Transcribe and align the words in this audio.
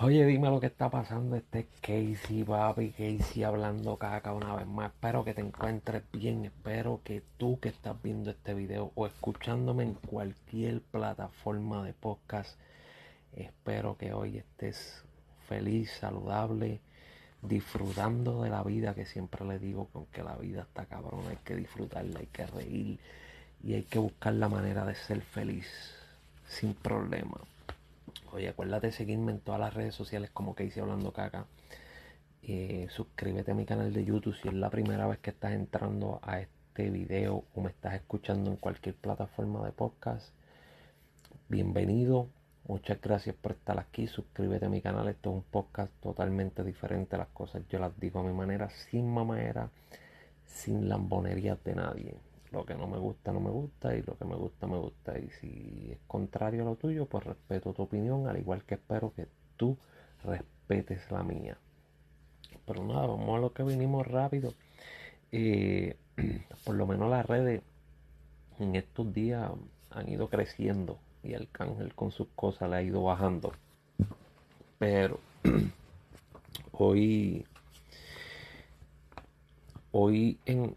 Oye, 0.00 0.24
dime 0.26 0.48
lo 0.48 0.60
que 0.60 0.68
está 0.68 0.88
pasando. 0.88 1.34
Este 1.34 1.58
es 1.58 1.66
Casey, 1.80 2.44
papi. 2.44 2.90
Casey 2.90 3.42
hablando 3.42 3.96
caca 3.96 4.32
una 4.32 4.54
vez 4.54 4.66
más. 4.68 4.92
Espero 4.92 5.24
que 5.24 5.34
te 5.34 5.40
encuentres 5.40 6.04
bien. 6.12 6.44
Espero 6.44 7.00
que 7.02 7.20
tú 7.36 7.58
que 7.58 7.70
estás 7.70 8.00
viendo 8.00 8.30
este 8.30 8.54
video 8.54 8.92
o 8.94 9.08
escuchándome 9.08 9.82
en 9.82 9.94
cualquier 9.94 10.82
plataforma 10.82 11.84
de 11.84 11.94
podcast, 11.94 12.56
espero 13.34 13.96
que 13.98 14.12
hoy 14.12 14.38
estés 14.38 15.02
feliz, 15.48 15.90
saludable, 15.98 16.80
disfrutando 17.42 18.42
de 18.42 18.50
la 18.50 18.62
vida 18.62 18.94
que 18.94 19.04
siempre 19.04 19.44
le 19.44 19.58
digo 19.58 19.88
que 19.90 19.98
aunque 19.98 20.22
la 20.22 20.36
vida 20.36 20.62
está 20.62 20.86
cabrón, 20.86 21.24
hay 21.28 21.38
que 21.38 21.56
disfrutarla, 21.56 22.20
hay 22.20 22.26
que 22.26 22.46
reír 22.46 23.00
y 23.64 23.74
hay 23.74 23.82
que 23.82 23.98
buscar 23.98 24.34
la 24.34 24.48
manera 24.48 24.84
de 24.84 24.94
ser 24.94 25.22
feliz 25.22 25.66
sin 26.46 26.74
problema. 26.74 27.40
Oye, 28.32 28.48
acuérdate 28.48 28.88
de 28.88 28.92
seguirme 28.92 29.32
en 29.32 29.40
todas 29.40 29.60
las 29.60 29.72
redes 29.72 29.94
sociales 29.94 30.30
como 30.30 30.54
que 30.54 30.64
hice 30.64 30.80
hablando 30.80 31.12
caca. 31.12 31.46
Eh, 32.42 32.86
suscríbete 32.90 33.52
a 33.52 33.54
mi 33.54 33.64
canal 33.64 33.92
de 33.92 34.04
YouTube 34.04 34.34
si 34.34 34.48
es 34.48 34.54
la 34.54 34.68
primera 34.70 35.06
vez 35.06 35.18
que 35.18 35.30
estás 35.30 35.52
entrando 35.52 36.20
a 36.22 36.40
este 36.40 36.90
video 36.90 37.44
o 37.54 37.60
me 37.62 37.70
estás 37.70 37.94
escuchando 37.94 38.50
en 38.50 38.56
cualquier 38.56 38.94
plataforma 38.96 39.64
de 39.64 39.72
podcast. 39.72 40.28
Bienvenido, 41.48 42.28
muchas 42.66 43.00
gracias 43.00 43.34
por 43.34 43.52
estar 43.52 43.78
aquí. 43.78 44.06
Suscríbete 44.06 44.66
a 44.66 44.68
mi 44.68 44.82
canal. 44.82 45.08
Esto 45.08 45.30
es 45.30 45.36
un 45.36 45.42
podcast 45.42 45.92
totalmente 46.02 46.62
diferente. 46.64 47.16
Las 47.16 47.28
cosas 47.28 47.62
yo 47.70 47.78
las 47.78 47.98
digo 47.98 48.20
a 48.20 48.24
mi 48.24 48.34
manera, 48.34 48.68
sin 48.68 49.12
mamadera, 49.12 49.70
sin 50.44 50.86
lambonerías 50.88 51.64
de 51.64 51.74
nadie. 51.74 52.27
Lo 52.50 52.64
que 52.64 52.74
no 52.74 52.86
me 52.86 52.98
gusta, 52.98 53.32
no 53.32 53.40
me 53.40 53.50
gusta 53.50 53.94
y 53.94 54.02
lo 54.02 54.16
que 54.16 54.24
me 54.24 54.34
gusta, 54.34 54.66
me 54.66 54.78
gusta. 54.78 55.18
Y 55.18 55.28
si 55.40 55.88
es 55.92 55.98
contrario 56.06 56.62
a 56.62 56.64
lo 56.64 56.76
tuyo, 56.76 57.06
pues 57.06 57.24
respeto 57.24 57.74
tu 57.74 57.82
opinión, 57.82 58.26
al 58.26 58.38
igual 58.38 58.64
que 58.64 58.76
espero 58.76 59.12
que 59.14 59.26
tú 59.56 59.76
respetes 60.24 61.10
la 61.10 61.22
mía. 61.22 61.58
Pero 62.66 62.84
nada, 62.84 63.06
vamos 63.06 63.36
a 63.36 63.40
lo 63.40 63.52
que 63.52 63.62
vinimos 63.62 64.06
rápido. 64.06 64.54
Eh, 65.30 65.96
por 66.64 66.74
lo 66.74 66.86
menos 66.86 67.10
las 67.10 67.26
redes 67.26 67.62
en 68.58 68.76
estos 68.76 69.12
días 69.12 69.50
han 69.90 70.08
ido 70.08 70.28
creciendo 70.28 70.98
y 71.22 71.34
el 71.34 71.48
cángel 71.50 71.94
con 71.94 72.12
sus 72.12 72.28
cosas 72.34 72.70
le 72.70 72.76
ha 72.76 72.82
ido 72.82 73.02
bajando. 73.02 73.52
Pero 74.78 75.20
hoy, 76.72 77.44
hoy 79.92 80.38
en, 80.46 80.76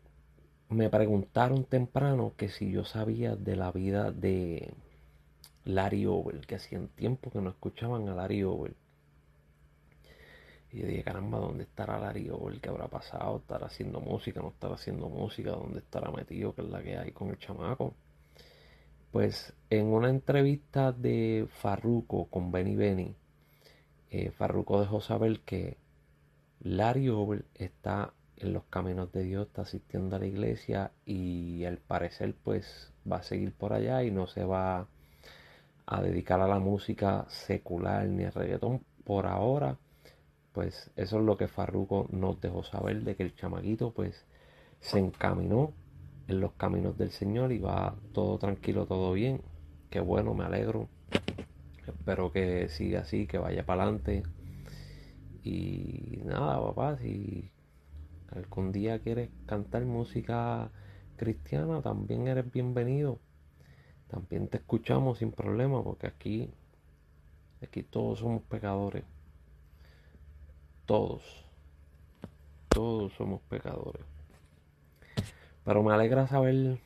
me 0.71 0.89
preguntaron 0.89 1.65
temprano 1.65 2.33
que 2.37 2.47
si 2.47 2.71
yo 2.71 2.85
sabía 2.85 3.35
de 3.35 3.57
la 3.57 3.71
vida 3.73 4.11
de 4.11 4.73
Larry 5.65 6.05
Over, 6.05 6.39
que 6.47 6.55
hacían 6.55 6.87
tiempo 6.87 7.29
que 7.29 7.41
no 7.41 7.49
escuchaban 7.49 8.07
a 8.07 8.15
Larry 8.15 8.43
Over. 8.43 8.73
Y 10.71 10.79
yo 10.79 10.87
dije, 10.87 11.03
caramba, 11.03 11.39
¿dónde 11.39 11.65
estará 11.65 11.99
Larry 11.99 12.29
Over? 12.29 12.61
¿Qué 12.61 12.69
habrá 12.69 12.87
pasado? 12.87 13.37
¿Estará 13.37 13.67
haciendo 13.67 13.99
música? 13.99 14.41
¿No 14.41 14.49
estará 14.49 14.75
haciendo 14.75 15.09
música? 15.09 15.51
¿Dónde 15.51 15.79
estará 15.79 16.09
metido? 16.09 16.55
¿Qué 16.55 16.61
es 16.61 16.69
la 16.69 16.81
que 16.81 16.97
hay 16.97 17.11
con 17.11 17.29
el 17.29 17.37
chamaco? 17.37 17.93
Pues 19.11 19.53
en 19.69 19.87
una 19.87 20.09
entrevista 20.09 20.93
de 20.93 21.49
Farruko 21.59 22.27
con 22.27 22.49
Benny 22.49 22.77
Benny, 22.77 23.13
eh, 24.09 24.31
Farruko 24.31 24.79
dejó 24.79 25.01
saber 25.01 25.41
que 25.41 25.75
Larry 26.61 27.09
Over 27.09 27.43
está 27.55 28.13
en 28.41 28.53
los 28.53 28.63
caminos 28.65 29.11
de 29.11 29.23
Dios, 29.23 29.47
está 29.47 29.63
asistiendo 29.63 30.15
a 30.15 30.19
la 30.19 30.25
iglesia 30.25 30.91
y 31.05 31.63
al 31.65 31.77
parecer 31.77 32.35
pues 32.43 32.91
va 33.09 33.17
a 33.17 33.23
seguir 33.23 33.53
por 33.53 33.73
allá 33.73 34.03
y 34.03 34.11
no 34.11 34.27
se 34.27 34.43
va 34.43 34.87
a 35.85 36.01
dedicar 36.01 36.41
a 36.41 36.47
la 36.47 36.59
música 36.59 37.25
secular 37.29 38.07
ni 38.07 38.23
al 38.23 38.33
reggaetón 38.33 38.83
por 39.03 39.27
ahora. 39.27 39.77
Pues 40.53 40.91
eso 40.95 41.19
es 41.19 41.25
lo 41.25 41.37
que 41.37 41.47
Farruko 41.47 42.07
nos 42.11 42.41
dejó 42.41 42.63
saber 42.63 43.03
de 43.03 43.15
que 43.15 43.23
el 43.23 43.35
chamaquito 43.35 43.91
pues 43.93 44.25
se 44.79 44.99
encaminó 44.99 45.73
en 46.27 46.39
los 46.39 46.53
caminos 46.53 46.97
del 46.97 47.11
Señor 47.11 47.51
y 47.51 47.59
va 47.59 47.95
todo 48.13 48.37
tranquilo, 48.37 48.85
todo 48.85 49.13
bien. 49.13 49.41
Qué 49.89 49.99
bueno, 49.99 50.33
me 50.33 50.45
alegro. 50.45 50.87
Espero 51.85 52.31
que 52.31 52.69
siga 52.69 53.01
así, 53.01 53.27
que 53.27 53.37
vaya 53.37 53.65
para 53.65 53.83
adelante. 53.83 54.23
Y 55.43 56.21
nada, 56.23 56.61
papá, 56.61 56.97
algún 58.31 58.71
día 58.71 58.99
quieres 58.99 59.29
cantar 59.45 59.85
música 59.85 60.71
cristiana, 61.17 61.81
también 61.81 62.27
eres 62.27 62.51
bienvenido. 62.51 63.19
También 64.09 64.47
te 64.47 64.57
escuchamos 64.57 65.19
sin 65.19 65.31
problema, 65.31 65.83
porque 65.83 66.07
aquí, 66.07 66.49
aquí 67.61 67.83
todos 67.83 68.19
somos 68.19 68.41
pecadores. 68.43 69.03
Todos. 70.85 71.23
Todos 72.69 73.13
somos 73.13 73.41
pecadores. 73.43 74.03
Pero 75.63 75.83
me 75.83 75.93
alegra 75.93 76.27
saber 76.27 76.79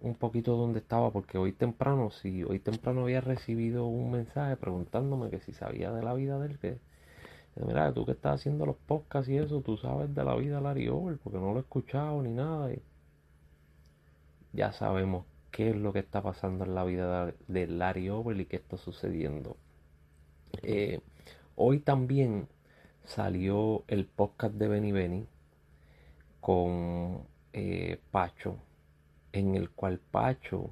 un 0.00 0.14
poquito 0.14 0.56
dónde 0.56 0.78
estaba, 0.78 1.10
porque 1.10 1.38
hoy 1.38 1.52
temprano, 1.52 2.10
si 2.10 2.44
hoy 2.44 2.58
temprano 2.58 3.02
había 3.02 3.20
recibido 3.20 3.86
un 3.86 4.10
mensaje 4.10 4.56
preguntándome 4.56 5.30
que 5.30 5.40
si 5.40 5.52
sabía 5.52 5.92
de 5.92 6.02
la 6.02 6.14
vida 6.14 6.38
del 6.38 6.58
que 6.58 6.78
Mira, 7.64 7.92
tú 7.92 8.04
que 8.04 8.12
estás 8.12 8.40
haciendo 8.40 8.66
los 8.66 8.76
podcasts 8.76 9.30
y 9.30 9.38
eso, 9.38 9.62
tú 9.62 9.78
sabes 9.78 10.14
de 10.14 10.24
la 10.24 10.34
vida 10.36 10.56
de 10.56 10.62
Larry 10.62 10.88
Over, 10.88 11.16
porque 11.18 11.38
no 11.38 11.52
lo 11.52 11.58
he 11.58 11.60
escuchado 11.60 12.20
ni 12.22 12.30
nada. 12.30 12.70
Y 12.72 12.82
ya 14.52 14.72
sabemos 14.72 15.24
qué 15.50 15.70
es 15.70 15.76
lo 15.76 15.92
que 15.94 16.00
está 16.00 16.22
pasando 16.22 16.64
en 16.64 16.74
la 16.74 16.84
vida 16.84 17.32
de 17.48 17.66
Larry 17.66 18.10
Over 18.10 18.38
y 18.38 18.44
qué 18.44 18.56
está 18.56 18.76
sucediendo. 18.76 19.56
Eh, 20.62 21.00
hoy 21.54 21.78
también 21.78 22.46
salió 23.04 23.84
el 23.88 24.04
podcast 24.04 24.54
de 24.54 24.68
Benny 24.68 24.92
Benny 24.92 25.26
con 26.40 27.22
eh, 27.54 27.98
Pacho, 28.10 28.56
en 29.32 29.54
el 29.54 29.70
cual 29.70 29.98
Pacho 29.98 30.70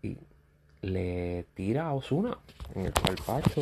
y 0.00 0.16
le 0.80 1.44
tira 1.54 1.88
a 1.88 1.94
Osuna, 1.94 2.38
en 2.74 2.86
el 2.86 2.92
cual 2.94 3.16
Pacho 3.26 3.60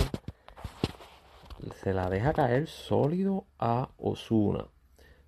se 1.82 1.92
la 1.92 2.08
deja 2.08 2.32
caer 2.32 2.68
sólido 2.68 3.46
a 3.58 3.88
Osuna. 3.98 4.64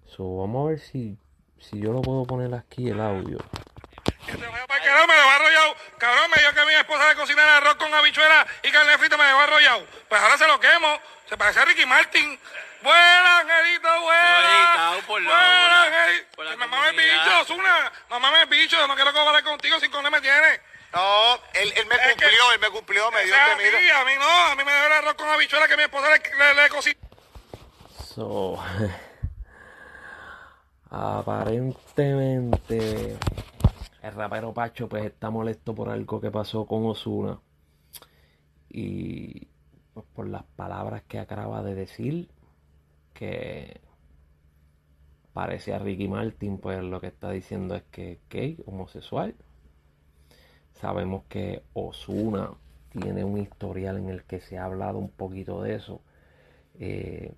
So, 0.07 0.39
vamos 0.39 0.67
a 0.67 0.71
ver 0.71 0.81
si, 0.81 1.19
si 1.59 1.81
yo 1.81 1.93
lo 1.93 2.03
puedo 2.03 2.25
poner 2.25 2.55
aquí 2.55 2.89
el 2.89 3.01
audio. 3.01 3.39
Cabrón, 4.27 5.07
me 5.09 5.15
dejó 5.15 5.31
arrollado. 5.31 5.77
Cabrón, 5.99 6.31
me 6.31 6.43
dijo 6.43 6.55
que 6.55 6.67
mi 6.67 6.75
esposa 6.75 7.09
le 7.09 7.15
cocinara 7.17 7.57
arroz 7.59 7.75
con 7.77 7.93
habichuela 7.95 8.47
y 8.63 8.71
carne 8.71 8.99
frita 8.99 9.17
me 9.17 9.25
dejó 9.25 9.41
arrollado. 9.41 9.87
Pues 10.09 10.21
ahora 10.21 10.39
se 10.39 10.47
lo 10.47 10.61
quemo. 10.61 10.99
Se 11.29 11.37
parece 11.37 11.61
a 11.61 11.65
Ricky 11.65 11.87
Martin. 11.87 12.39
Buena, 12.83 13.39
Angelito, 13.39 14.01
buena. 14.01 15.01
Buena, 15.07 15.83
Angelito. 15.85 16.57
Mamá 16.59 16.93
me 16.93 17.03
bicho, 17.03 17.41
Osuna. 17.43 17.93
Mamá 18.11 18.31
me 18.33 18.47
bicho. 18.47 18.87
No 18.87 18.95
quiero 18.95 19.13
cobrar 19.13 19.43
contigo 19.45 19.79
sin 19.81 19.91
con 19.91 20.11
me 20.11 20.21
tiene. 20.21 20.61
No, 20.93 21.35
él, 21.55 21.73
él 21.77 21.87
me 21.89 21.95
Es 21.95 22.01
cumplió, 22.11 22.17
que- 22.19 22.55
él 22.55 22.61
me 22.61 22.71
cumplió, 22.71 23.11
me 23.13 23.25
dio 23.25 23.35
temido. 23.57 23.79
sí, 23.79 23.91
a 23.91 24.05
mí 24.05 24.13
no. 24.19 24.53
A 24.53 24.57
mí 24.57 24.65
me 24.65 24.73
dejó 24.73 24.87
el 24.87 24.93
arroz 24.93 25.15
con 25.15 25.29
habichuela 25.29 25.69
que 25.69 25.77
mi 25.77 25.85
esposa 25.85 26.09
le, 26.11 26.19
le, 26.19 26.55
le 26.63 26.69
cocinó. 26.69 26.99
So, 28.15 28.63
aparentemente 30.91 33.17
el 34.03 34.13
rapero 34.15 34.53
Pacho 34.53 34.87
pues 34.89 35.07
está 35.07 35.31
molesto 35.31 35.75
por 35.75 35.89
algo 35.89 36.21
que 36.21 36.31
pasó 36.31 36.67
con 36.67 36.85
Osuna 36.87 37.39
y 38.69 39.49
pues, 39.95 40.05
por 40.15 40.29
las 40.29 40.43
palabras 40.57 41.03
que 41.09 41.19
acaba 41.19 41.63
de 41.63 41.75
decir 41.75 42.29
que 43.15 43.81
parece 45.33 45.73
a 45.73 45.79
Ricky 45.79 46.09
Martin 46.09 46.59
pues 46.59 46.83
lo 46.83 47.01
que 47.01 47.07
está 47.07 47.31
diciendo 47.31 47.75
es 47.77 47.85
que 47.91 48.13
es 48.13 48.19
gay, 48.29 48.59
homosexual. 48.67 49.35
Sabemos 50.75 51.25
que 51.29 51.63
Osuna 51.75 52.51
tiene 52.91 53.25
un 53.25 53.39
historial 53.39 53.99
en 53.99 54.09
el 54.09 54.25
que 54.25 54.41
se 54.41 54.59
ha 54.59 54.65
hablado 54.65 54.99
un 54.99 55.09
poquito 55.09 55.63
de 55.63 55.75
eso. 55.75 56.01
Eh, 56.79 57.33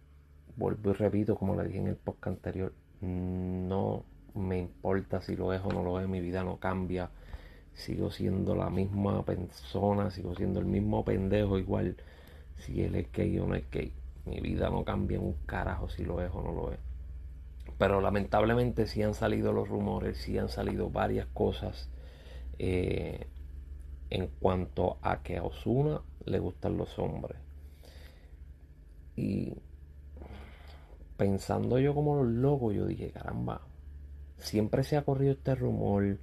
vuelvo 0.56 0.90
y 0.90 0.94
repito, 0.94 1.36
como 1.36 1.54
le 1.54 1.64
dije 1.64 1.78
en 1.78 1.88
el 1.88 1.96
podcast 1.96 2.38
anterior, 2.38 2.72
no 3.00 4.04
me 4.34 4.58
importa 4.58 5.20
si 5.20 5.36
lo 5.36 5.52
es 5.52 5.60
o 5.62 5.68
no 5.68 5.82
lo 5.82 6.00
es, 6.00 6.08
mi 6.08 6.20
vida 6.20 6.42
no 6.42 6.56
cambia. 6.58 7.10
Sigo 7.74 8.10
siendo 8.10 8.54
la 8.54 8.70
misma 8.70 9.24
persona, 9.24 10.10
sigo 10.10 10.34
siendo 10.34 10.60
el 10.60 10.66
mismo 10.66 11.04
pendejo 11.04 11.58
igual 11.58 11.96
si 12.58 12.82
él 12.82 12.94
es 12.94 13.10
gay 13.12 13.38
o 13.38 13.46
no 13.46 13.54
es 13.54 13.68
gay. 13.70 13.92
Mi 14.26 14.40
vida 14.40 14.70
no 14.70 14.84
cambia 14.84 15.18
en 15.18 15.24
un 15.24 15.34
carajo 15.46 15.88
si 15.88 16.04
lo 16.04 16.20
es 16.22 16.30
o 16.32 16.42
no 16.42 16.52
lo 16.52 16.72
es. 16.72 16.78
Pero 17.78 18.00
lamentablemente 18.00 18.86
sí 18.86 19.02
han 19.02 19.14
salido 19.14 19.52
los 19.52 19.68
rumores, 19.68 20.18
sí 20.18 20.38
han 20.38 20.48
salido 20.48 20.90
varias 20.90 21.26
cosas 21.26 21.90
eh, 22.58 23.26
en 24.10 24.28
cuanto 24.40 24.98
a 25.02 25.22
que 25.22 25.38
a 25.38 25.42
Osuna 25.42 26.00
le 26.24 26.38
gustan 26.38 26.76
los 26.76 26.98
hombres. 26.98 27.38
Y 29.16 29.54
pensando 31.16 31.78
yo 31.78 31.94
como 31.94 32.22
los 32.22 32.32
locos, 32.32 32.74
yo 32.74 32.86
dije, 32.86 33.10
caramba, 33.10 33.60
siempre 34.38 34.84
se 34.84 34.96
ha 34.96 35.02
corrido 35.02 35.32
este 35.32 35.54
rumor. 35.54 36.18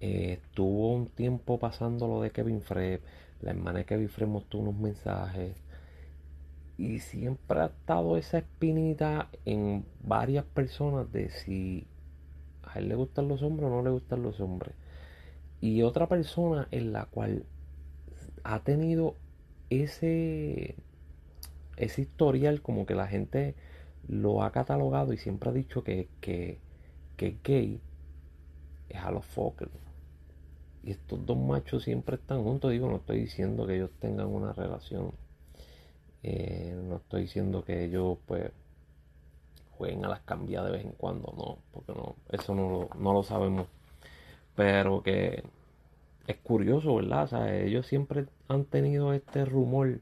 Eh, 0.00 0.38
estuvo 0.42 0.94
un 0.94 1.08
tiempo 1.08 1.58
pasando 1.58 2.08
lo 2.08 2.22
de 2.22 2.30
Kevin 2.30 2.62
Fred. 2.62 3.00
La 3.42 3.50
hermana 3.50 3.80
de 3.80 3.84
Kevin 3.84 4.08
Fred 4.08 4.28
mostró 4.28 4.60
unos 4.60 4.76
mensajes. 4.76 5.56
Y 6.78 7.00
siempre 7.00 7.60
ha 7.60 7.66
estado 7.66 8.16
esa 8.16 8.38
espinita 8.38 9.28
en 9.44 9.84
varias 10.02 10.44
personas 10.46 11.12
de 11.12 11.28
si 11.28 11.86
a 12.62 12.78
él 12.78 12.88
le 12.88 12.94
gustan 12.94 13.28
los 13.28 13.42
hombres 13.42 13.66
o 13.66 13.70
no 13.70 13.82
le 13.82 13.90
gustan 13.90 14.22
los 14.22 14.40
hombres. 14.40 14.74
Y 15.60 15.82
otra 15.82 16.08
persona 16.08 16.68
en 16.70 16.92
la 16.92 17.06
cual 17.06 17.44
ha 18.44 18.60
tenido 18.60 19.16
ese, 19.68 20.74
ese 21.76 22.02
historial 22.02 22.62
como 22.62 22.86
que 22.86 22.94
la 22.94 23.06
gente 23.06 23.54
lo 24.08 24.42
ha 24.42 24.52
catalogado 24.52 25.12
y 25.12 25.18
siempre 25.18 25.50
ha 25.50 25.52
dicho 25.52 25.84
que, 25.84 26.08
que, 26.20 26.58
que 27.16 27.36
gay 27.44 27.80
es 28.88 29.00
a 29.02 29.10
los 29.10 29.24
Fokker. 29.26 29.70
Y 30.82 30.92
estos 30.92 31.24
dos 31.26 31.36
machos 31.36 31.84
siempre 31.84 32.16
están 32.16 32.42
juntos. 32.42 32.70
Digo, 32.70 32.88
no 32.88 32.96
estoy 32.96 33.20
diciendo 33.20 33.66
que 33.66 33.76
ellos 33.76 33.90
tengan 34.00 34.28
una 34.28 34.52
relación. 34.52 35.12
Eh, 36.22 36.74
no 36.88 36.96
estoy 36.96 37.22
diciendo 37.22 37.64
que 37.64 37.84
ellos 37.84 38.18
pues 38.26 38.50
jueguen 39.72 40.04
a 40.04 40.08
las 40.08 40.20
cambiadas 40.20 40.70
de 40.70 40.78
vez 40.78 40.86
en 40.86 40.92
cuando. 40.92 41.32
No, 41.36 41.58
porque 41.72 41.92
no, 41.92 42.16
eso 42.30 42.54
no 42.54 42.88
no 42.98 43.12
lo 43.12 43.22
sabemos. 43.22 43.66
Pero 44.60 45.02
que 45.02 45.42
es 46.26 46.36
curioso, 46.42 46.96
¿verdad? 46.96 47.24
O 47.24 47.26
sea, 47.28 47.56
ellos 47.56 47.86
siempre 47.86 48.26
han 48.46 48.66
tenido 48.66 49.14
este 49.14 49.46
rumor 49.46 50.00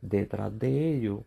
detrás 0.00 0.58
de 0.58 0.96
ellos. 0.96 1.20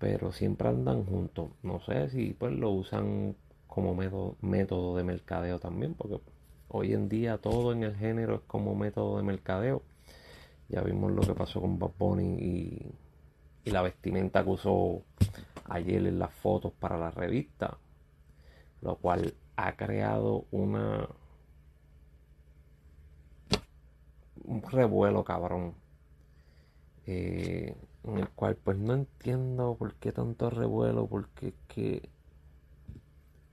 Pero 0.00 0.32
siempre 0.32 0.68
andan 0.68 1.04
juntos. 1.04 1.50
No 1.62 1.78
sé 1.82 2.10
si 2.10 2.32
pues 2.32 2.52
lo 2.54 2.70
usan 2.70 3.36
como 3.68 3.94
método, 3.94 4.96
de 4.96 5.04
mercadeo 5.04 5.60
también. 5.60 5.94
Porque 5.94 6.18
Hoy 6.66 6.92
en 6.92 7.08
día 7.08 7.38
todo 7.38 7.72
en 7.72 7.84
el 7.84 7.94
género 7.94 8.34
es 8.34 8.40
como 8.48 8.74
método 8.74 9.18
de 9.18 9.22
mercadeo. 9.22 9.84
Ya 10.68 10.82
vimos 10.82 11.12
lo 11.12 11.22
que 11.22 11.34
pasó 11.34 11.60
con 11.60 11.78
Bad 11.78 11.92
Bunny 11.96 12.34
y, 13.64 13.70
la 13.70 13.82
vestimenta 13.82 14.42
que 14.42 14.50
usó 14.50 15.02
ayer 15.66 16.04
en 16.04 16.18
las 16.18 16.34
fotos 16.34 16.72
para 16.72 16.98
la 16.98 17.12
revista. 17.12 17.78
Lo 18.82 18.96
cual 18.96 19.34
ha 19.54 19.76
creado 19.76 20.46
una 20.50 21.06
un 24.50 24.58
revuelo 24.70 25.24
cabrón. 25.24 25.74
Eh, 27.06 27.74
en 28.04 28.18
el 28.18 28.28
cual 28.30 28.56
pues 28.56 28.78
no 28.78 28.94
entiendo 28.94 29.76
por 29.78 29.94
qué 29.96 30.12
tanto 30.12 30.50
revuelo, 30.50 31.06
porque 31.06 31.54
que 31.68 32.08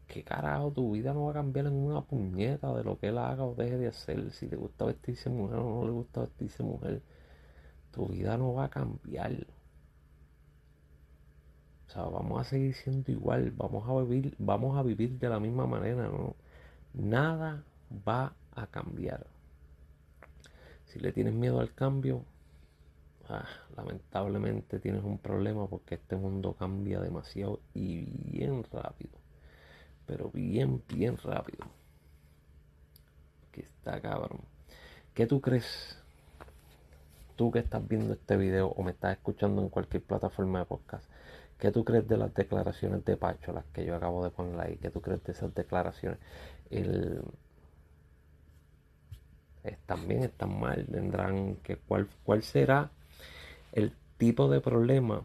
¿qué 0.07 0.23
carajo? 0.23 0.71
Tu 0.71 0.91
vida 0.91 1.13
no 1.13 1.25
va 1.25 1.31
a 1.31 1.33
cambiar 1.35 1.67
en 1.67 1.73
una 1.73 2.01
puñeta 2.01 2.73
de 2.73 2.83
lo 2.83 2.97
que 2.99 3.09
él 3.09 3.17
haga 3.17 3.43
o 3.43 3.55
deje 3.55 3.77
de 3.77 3.87
hacer. 3.87 4.31
Si 4.31 4.47
le 4.47 4.57
gusta 4.57 4.85
vestirse 4.85 5.29
mujer 5.29 5.59
o 5.59 5.81
no 5.81 5.85
le 5.85 5.91
gusta 5.91 6.21
vestirse 6.21 6.63
mujer, 6.63 7.01
tu 7.91 8.07
vida 8.07 8.37
no 8.37 8.53
va 8.53 8.65
a 8.65 8.69
cambiar. 8.69 9.47
O 11.87 11.89
sea, 11.91 12.03
vamos 12.03 12.41
a 12.41 12.43
seguir 12.43 12.73
siendo 12.75 13.11
igual, 13.11 13.51
vamos 13.51 13.87
a 13.87 14.03
vivir, 14.03 14.35
vamos 14.39 14.77
a 14.77 14.83
vivir 14.83 15.17
de 15.19 15.29
la 15.29 15.39
misma 15.39 15.67
manera, 15.67 16.07
¿no? 16.09 16.35
Nada 16.93 17.63
va 18.07 18.33
a 18.55 18.67
cambiar. 18.67 19.27
Si 20.88 21.00
le 21.00 21.12
tienes 21.12 21.34
miedo 21.34 21.60
al 21.60 21.74
cambio, 21.74 22.24
ah, 23.30 23.48
lamentablemente 23.75 24.80
tienes 24.80 25.04
un 25.04 25.18
problema 25.18 25.68
porque 25.68 25.95
este 25.95 26.16
mundo 26.16 26.54
cambia 26.54 27.00
demasiado 27.00 27.60
y 27.74 28.06
bien 28.31 28.63
rápido 28.72 29.18
pero 30.07 30.31
bien, 30.31 30.81
bien 30.88 31.18
rápido. 31.18 31.66
Que 33.51 33.62
está 33.62 34.01
cabrón. 34.01 34.39
¿Qué 35.13 35.28
tú 35.28 35.42
crees? 35.42 36.00
Tú 37.36 37.51
que 37.51 37.60
estás 37.60 37.88
viendo 37.88 38.13
este 38.13 38.36
video 38.38 38.69
o 38.69 38.81
me 38.81 38.92
estás 38.92 39.18
escuchando 39.18 39.62
en 39.62 39.69
cualquier 39.69 40.01
plataforma 40.01 40.60
de 40.60 40.66
podcast, 40.66 41.06
¿qué 41.60 41.72
tú 41.72 41.84
crees 41.84 42.07
de 42.07 42.18
las 42.18 42.34
declaraciones 42.34 43.06
de 43.06 43.16
Pacho, 43.16 43.51
las 43.51 43.66
que 43.66 43.86
yo 43.86 43.95
acabo 43.95 44.24
de 44.24 44.31
poner 44.31 44.60
ahí? 44.60 44.78
¿Qué 44.78 44.89
tú 44.89 45.01
crees 45.01 45.24
de 45.24 45.34
esas 45.34 45.54
declaraciones? 45.54 46.19
El, 46.72 47.22
también 49.85 50.23
están 50.23 50.59
mal, 50.59 50.87
tendrán 50.91 51.55
que 51.57 51.77
cuál, 51.77 52.07
cuál 52.23 52.43
será 52.43 52.91
el 53.71 53.93
tipo 54.17 54.49
de 54.49 54.61
problema 54.61 55.21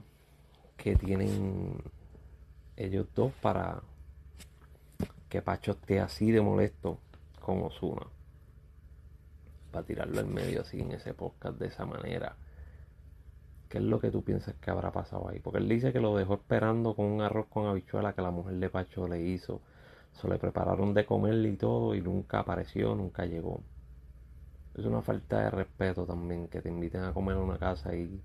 que 0.76 0.96
tienen 0.96 1.82
ellos 2.76 3.06
dos 3.14 3.32
para 3.40 3.82
que 5.28 5.40
Pacho 5.40 5.72
esté 5.72 6.00
así 6.00 6.30
de 6.30 6.40
molesto 6.40 6.98
con 7.40 7.62
Osuna. 7.62 8.06
Para 9.70 9.86
tirarlo 9.86 10.20
en 10.20 10.34
medio 10.34 10.60
así 10.60 10.80
en 10.80 10.92
ese 10.92 11.14
podcast 11.14 11.58
de 11.58 11.68
esa 11.68 11.86
manera. 11.86 12.36
¿Qué 13.68 13.78
es 13.78 13.84
lo 13.84 13.98
que 14.00 14.10
tú 14.10 14.22
piensas 14.22 14.54
que 14.56 14.70
habrá 14.70 14.92
pasado 14.92 15.30
ahí? 15.30 15.40
Porque 15.40 15.58
él 15.58 15.68
dice 15.68 15.92
que 15.94 16.00
lo 16.00 16.14
dejó 16.14 16.34
esperando 16.34 16.94
con 16.94 17.06
un 17.06 17.22
arroz 17.22 17.46
con 17.46 17.66
habichuela 17.66 18.12
que 18.12 18.20
la 18.20 18.30
mujer 18.30 18.56
de 18.56 18.68
Pacho 18.68 19.08
le 19.08 19.22
hizo. 19.22 19.62
Se 20.12 20.28
le 20.28 20.36
prepararon 20.38 20.92
de 20.92 21.06
comerle 21.06 21.48
y 21.48 21.56
todo 21.56 21.94
y 21.94 22.02
nunca 22.02 22.40
apareció, 22.40 22.94
nunca 22.94 23.24
llegó. 23.24 23.62
Es 24.74 24.84
una 24.84 25.02
falta 25.02 25.40
de 25.40 25.50
respeto 25.50 26.06
también 26.06 26.48
que 26.48 26.62
te 26.62 26.68
inviten 26.68 27.02
a 27.02 27.12
comer 27.12 27.36
a 27.36 27.40
una 27.40 27.58
casa 27.58 27.94
y, 27.94 28.22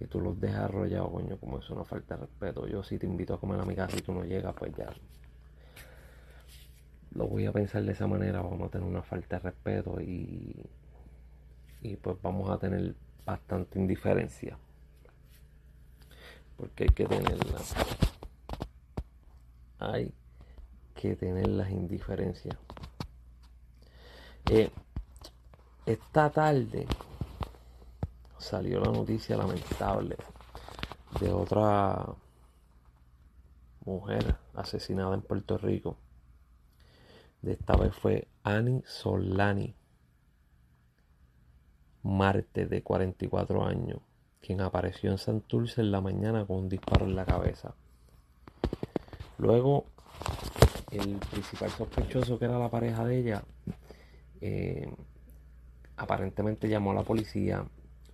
y 0.00 0.06
tú 0.06 0.20
los 0.20 0.40
dejas 0.40 0.64
arrollados, 0.64 1.10
coño, 1.10 1.38
como 1.38 1.58
es 1.58 1.70
una 1.70 1.84
falta 1.84 2.16
de 2.16 2.22
respeto. 2.22 2.66
Yo 2.66 2.82
si 2.82 2.98
te 2.98 3.06
invito 3.06 3.34
a 3.34 3.40
comer 3.40 3.60
a 3.60 3.64
mi 3.64 3.76
casa 3.76 3.96
y 3.96 4.02
tú 4.02 4.12
no 4.12 4.24
llegas, 4.24 4.54
pues 4.54 4.74
ya 4.74 4.92
lo 7.14 7.26
voy 7.28 7.46
a 7.46 7.52
pensar 7.52 7.82
de 7.84 7.92
esa 7.92 8.06
manera, 8.06 8.40
vamos 8.40 8.68
a 8.68 8.70
tener 8.70 8.86
una 8.86 9.02
falta 9.02 9.36
de 9.36 9.42
respeto 9.42 10.00
y, 10.00 10.64
y 11.82 11.96
pues 11.96 12.16
vamos 12.22 12.50
a 12.50 12.58
tener 12.58 12.94
bastante 13.24 13.78
indiferencia. 13.78 14.58
Porque 16.56 16.84
hay 16.84 16.90
que 16.90 17.06
tenerla. 17.06 17.60
Hay 19.78 20.14
que 20.94 21.16
tener 21.16 21.48
las 21.48 21.70
indiferencias. 21.70 22.56
Eh, 24.50 24.70
esta 25.86 26.30
tarde 26.30 26.86
salió 28.38 28.80
la 28.80 28.90
noticia 28.90 29.36
lamentable 29.36 30.16
de 31.20 31.32
otra 31.32 32.06
mujer 33.84 34.36
asesinada 34.54 35.14
en 35.14 35.22
Puerto 35.22 35.58
Rico 35.58 35.96
de 37.42 37.52
esta 37.52 37.76
vez 37.76 37.94
fue 37.94 38.28
Annie 38.44 38.82
Solani, 38.86 39.74
Marte 42.04 42.66
de 42.66 42.82
44 42.82 43.64
años, 43.64 43.98
quien 44.40 44.60
apareció 44.60 45.10
en 45.10 45.18
Santurce 45.18 45.80
en 45.80 45.90
la 45.90 46.00
mañana 46.00 46.46
con 46.46 46.58
un 46.58 46.68
disparo 46.68 47.04
en 47.04 47.16
la 47.16 47.24
cabeza. 47.24 47.74
Luego, 49.38 49.86
el 50.92 51.16
principal 51.16 51.70
sospechoso, 51.70 52.38
que 52.38 52.44
era 52.44 52.58
la 52.58 52.70
pareja 52.70 53.04
de 53.04 53.18
ella, 53.18 53.42
eh, 54.40 54.88
aparentemente 55.96 56.68
llamó 56.68 56.92
a 56.92 56.94
la 56.94 57.02
policía, 57.02 57.66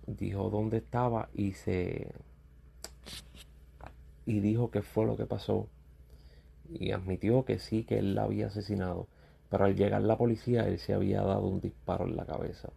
dijo 0.07 0.49
dónde 0.49 0.77
estaba 0.77 1.29
y 1.33 1.53
se 1.53 2.13
y 4.25 4.39
dijo 4.41 4.69
qué 4.71 4.81
fue 4.81 5.05
lo 5.05 5.17
que 5.17 5.25
pasó 5.25 5.67
y 6.69 6.91
admitió 6.91 7.45
que 7.45 7.59
sí 7.59 7.83
que 7.83 7.99
él 7.99 8.15
la 8.15 8.23
había 8.23 8.47
asesinado 8.47 9.07
pero 9.49 9.65
al 9.65 9.75
llegar 9.75 10.01
la 10.03 10.17
policía, 10.17 10.67
él 10.67 10.79
se 10.79 10.93
había 10.93 11.21
dado 11.23 11.47
un 11.47 11.59
disparo 11.59 12.05
en 12.05 12.15
la 12.15 12.25
cabeza. 12.25 12.69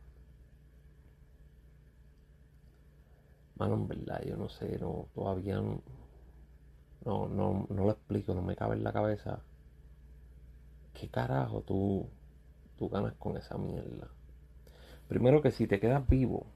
Mano, 3.56 3.74
en 3.74 3.88
verdad, 3.88 4.22
yo 4.24 4.36
no 4.36 4.48
sé, 4.48 4.78
no, 4.78 5.08
todavía 5.14 5.56
no, 5.60 5.82
no, 7.04 7.28
no, 7.28 7.66
lo 7.68 7.90
explico, 7.90 8.34
no 8.34 8.42
me 8.42 8.56
cabe 8.56 8.76
en 8.76 8.84
la 8.84 8.92
cabeza. 8.92 9.40
¿Qué 10.94 11.08
carajo 11.08 11.60
tú, 11.62 12.08
tú 12.78 12.88
ganas 12.88 13.14
con 13.14 13.36
esa 13.36 13.58
mierda? 13.58 14.08
Primero 15.12 15.42
que 15.42 15.50
si 15.50 15.66
te 15.66 15.78
quedas 15.78 16.08
vivo, 16.08 16.46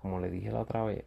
como 0.00 0.20
le 0.20 0.30
dije 0.30 0.52
la 0.52 0.60
otra 0.60 0.84
vez, 0.84 1.04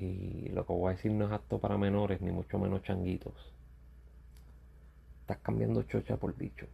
y 0.00 0.48
lo 0.48 0.66
que 0.66 0.72
voy 0.72 0.88
a 0.88 0.96
decir 0.96 1.12
no 1.12 1.26
es 1.26 1.30
apto 1.30 1.60
para 1.60 1.78
menores, 1.78 2.20
ni 2.20 2.32
mucho 2.32 2.58
menos 2.58 2.82
changuitos 2.82 3.52
Estás 5.20 5.38
cambiando 5.38 5.84
chocha 5.84 6.16
por 6.16 6.34
bicho. 6.34 6.66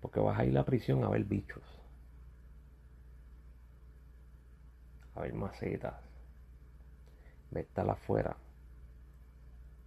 Porque 0.00 0.20
vas 0.20 0.38
a 0.38 0.44
ir 0.44 0.50
a 0.50 0.60
la 0.60 0.64
prisión 0.64 1.02
a 1.02 1.08
ver 1.08 1.24
bichos. 1.24 1.64
A 5.16 5.22
ver 5.22 5.34
macetas. 5.34 5.96
Ve 7.50 7.62
estar 7.62 7.90
afuera. 7.90 8.36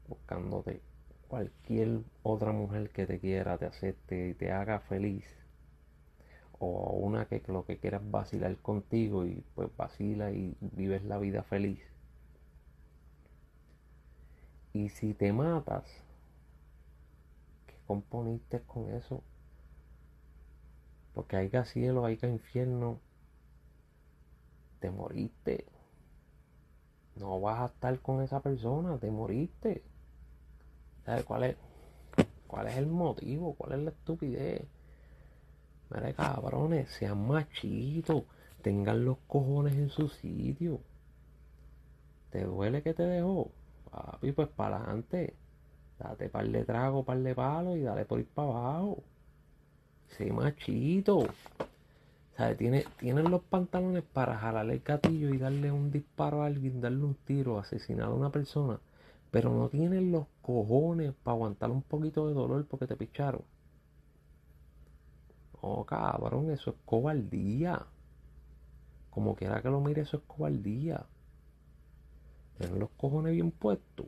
Buscándote 0.10 0.82
cualquier 1.32 2.02
otra 2.24 2.52
mujer 2.52 2.90
que 2.90 3.08
te 3.08 3.18
quiera, 3.18 3.58
te 3.58 3.66
acepte 3.66 4.28
y 4.30 4.34
te 4.34 4.52
haga 4.52 4.82
feliz. 4.82 5.26
O 6.60 6.92
una 6.92 7.26
que 7.26 7.42
lo 7.48 7.66
que 7.66 7.78
quieras 7.78 8.02
vacilar 8.12 8.58
contigo 8.58 9.26
y 9.26 9.42
pues 9.56 9.70
vacila 9.78 10.32
y 10.32 10.58
vives 10.60 11.06
la 11.06 11.18
vida 11.20 11.44
feliz. 11.44 11.80
Y 14.74 14.90
si 14.90 15.14
te 15.14 15.32
matas, 15.32 15.86
componiste 17.88 18.60
con 18.64 18.90
eso? 18.94 19.24
Porque 21.14 21.38
hay 21.38 21.50
que 21.50 21.64
cielo, 21.64 22.04
hay 22.06 22.18
que 22.18 22.28
infierno. 22.28 23.00
te 24.82 24.92
moriste. 24.92 25.66
No 27.16 27.40
vas 27.40 27.62
a 27.62 27.66
estar 27.68 28.02
con 28.02 28.22
esa 28.22 28.42
persona, 28.42 28.98
te 28.98 29.10
moriste. 29.12 29.91
¿Sabes 31.06 31.24
cuál 31.26 31.44
es? 31.44 31.56
¿Cuál 32.48 32.68
es 32.68 32.78
el 32.78 32.88
motivo? 32.88 33.56
¿Cuál 33.56 33.80
es 33.80 33.80
la 33.86 33.90
estupidez? 33.92 34.68
Mire, 35.90 36.14
cabrones, 36.14 36.90
sean 36.90 37.28
machitos, 37.28 38.24
tengan 38.62 39.06
los 39.06 39.18
cojones 39.28 39.74
en 39.74 39.90
su 39.90 40.08
sitio. 40.10 40.80
¿Te 42.30 42.46
duele 42.46 42.82
que 42.82 42.94
te 42.94 43.04
dejó? 43.04 43.52
Papi, 43.90 44.32
pues 44.32 44.48
para 44.50 44.78
adelante. 44.78 45.36
Date 46.00 46.30
par 46.30 46.48
de 46.48 46.64
trago, 46.64 47.04
par 47.04 47.20
de 47.20 47.36
palo 47.36 47.76
y 47.76 47.82
dale 47.82 48.06
por 48.06 48.20
ir 48.20 48.28
para 48.28 48.50
abajo. 48.50 49.04
Sé 50.08 50.32
machito. 50.32 51.28
¿Sabes? 52.38 52.58
Tiene, 52.58 52.86
tienen 52.98 53.30
los 53.30 53.44
pantalones 53.44 54.04
para 54.04 54.38
jalarle 54.38 54.76
el 54.76 54.80
gatillo 54.80 55.34
y 55.34 55.38
darle 55.38 55.72
un 55.72 55.92
disparo 55.92 56.44
a 56.44 56.48
alguien, 56.48 56.82
darle 56.82 57.04
un 57.04 57.16
tiro, 57.16 57.60
asesinar 57.60 58.08
a 58.08 58.14
una 58.14 58.32
persona. 58.32 58.80
Pero 59.32 59.54
no 59.54 59.70
tienen 59.70 60.12
los 60.12 60.28
cojones 60.42 61.14
para 61.24 61.36
aguantar 61.36 61.72
un 61.72 61.82
poquito 61.82 62.28
de 62.28 62.34
dolor 62.34 62.66
porque 62.66 62.86
te 62.88 62.98
picharon. 62.98 63.44
No, 65.64 65.86
cabrón, 65.86 66.52
eso 66.52 66.72
es 66.72 66.76
cobardía. 66.86 67.86
Como 69.10 69.36
quiera 69.36 69.62
que 69.62 69.70
lo 69.70 69.80
mire, 69.80 70.02
eso 70.02 70.18
es 70.18 70.24
cobardía. 70.28 71.06
Tienen 72.58 72.80
los 72.80 72.90
cojones 72.92 73.34
bien 73.34 73.52
puestos. 73.52 74.08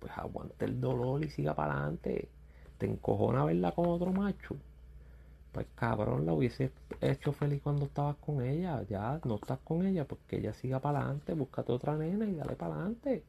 Pues 0.00 0.12
aguante 0.16 0.64
el 0.66 0.80
dolor 0.80 1.24
y 1.24 1.30
siga 1.30 1.54
para 1.54 1.74
adelante. 1.74 2.28
Te 2.78 2.86
encojona 2.86 3.44
verla 3.44 3.72
con 3.72 3.86
otro 3.86 4.12
macho. 4.12 4.56
Pues 5.52 5.66
cabrón, 5.74 6.26
la 6.26 6.34
hubiese 6.34 6.70
hecho 7.00 7.32
feliz 7.32 7.62
cuando 7.62 7.86
estabas 7.86 8.16
con 8.16 8.42
ella. 8.42 8.82
Ya 8.82 9.18
no 9.24 9.36
estás 9.36 9.58
con 9.60 9.86
ella, 9.86 10.04
porque 10.06 10.36
ella 10.36 10.52
siga 10.52 10.80
para 10.80 11.00
adelante. 11.00 11.32
Búscate 11.32 11.72
otra 11.72 11.96
nena 11.96 12.26
y 12.26 12.34
dale 12.34 12.56
para 12.56 12.74
adelante. 12.74 13.24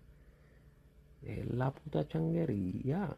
Es 1.23 1.45
la 1.53 1.71
puta 1.71 2.07
changuería. 2.07 3.15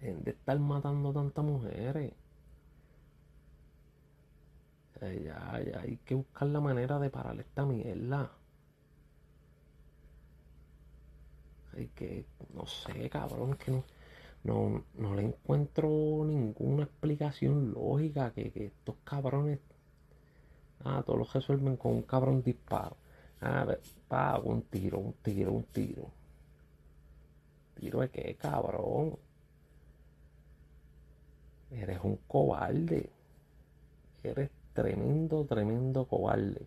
de 0.00 0.30
estar 0.30 0.58
matando 0.58 1.12
tantas 1.12 1.44
mujeres. 1.44 2.12
ya, 5.00 5.60
ya 5.62 5.80
hay 5.80 5.98
que 6.04 6.14
buscar 6.14 6.48
la 6.48 6.60
manera 6.60 6.98
de 6.98 7.10
parar 7.10 7.38
esta 7.40 7.64
mierda. 7.64 8.30
Hay 11.76 11.88
que, 11.88 12.24
no 12.54 12.66
sé, 12.66 13.10
cabrón, 13.10 13.56
que 13.56 13.70
no, 13.70 13.84
no, 14.44 14.84
no 14.94 15.14
le 15.14 15.22
encuentro 15.22 15.88
ninguna 16.24 16.84
explicación 16.84 17.72
lógica 17.72 18.32
que, 18.32 18.50
que 18.50 18.66
estos 18.66 18.96
cabrones, 19.04 19.60
ah, 20.84 21.02
todos 21.04 21.18
los 21.18 21.32
resuelven 21.32 21.76
con 21.76 21.92
un 21.92 22.02
cabrón 22.02 22.42
disparo. 22.42 22.96
Ah, 23.40 23.66
pa, 24.08 24.38
un 24.38 24.62
tiro, 24.62 24.98
un 24.98 25.12
tiro, 25.14 25.52
un 25.52 25.64
tiro. 25.64 26.10
¿Tiro 27.74 28.00
de 28.00 28.10
qué, 28.10 28.36
cabrón? 28.36 29.18
Eres 31.70 32.00
un 32.02 32.16
cobarde. 32.26 33.10
Eres 34.22 34.50
tremendo, 34.72 35.44
tremendo 35.44 36.06
cobarde. 36.06 36.66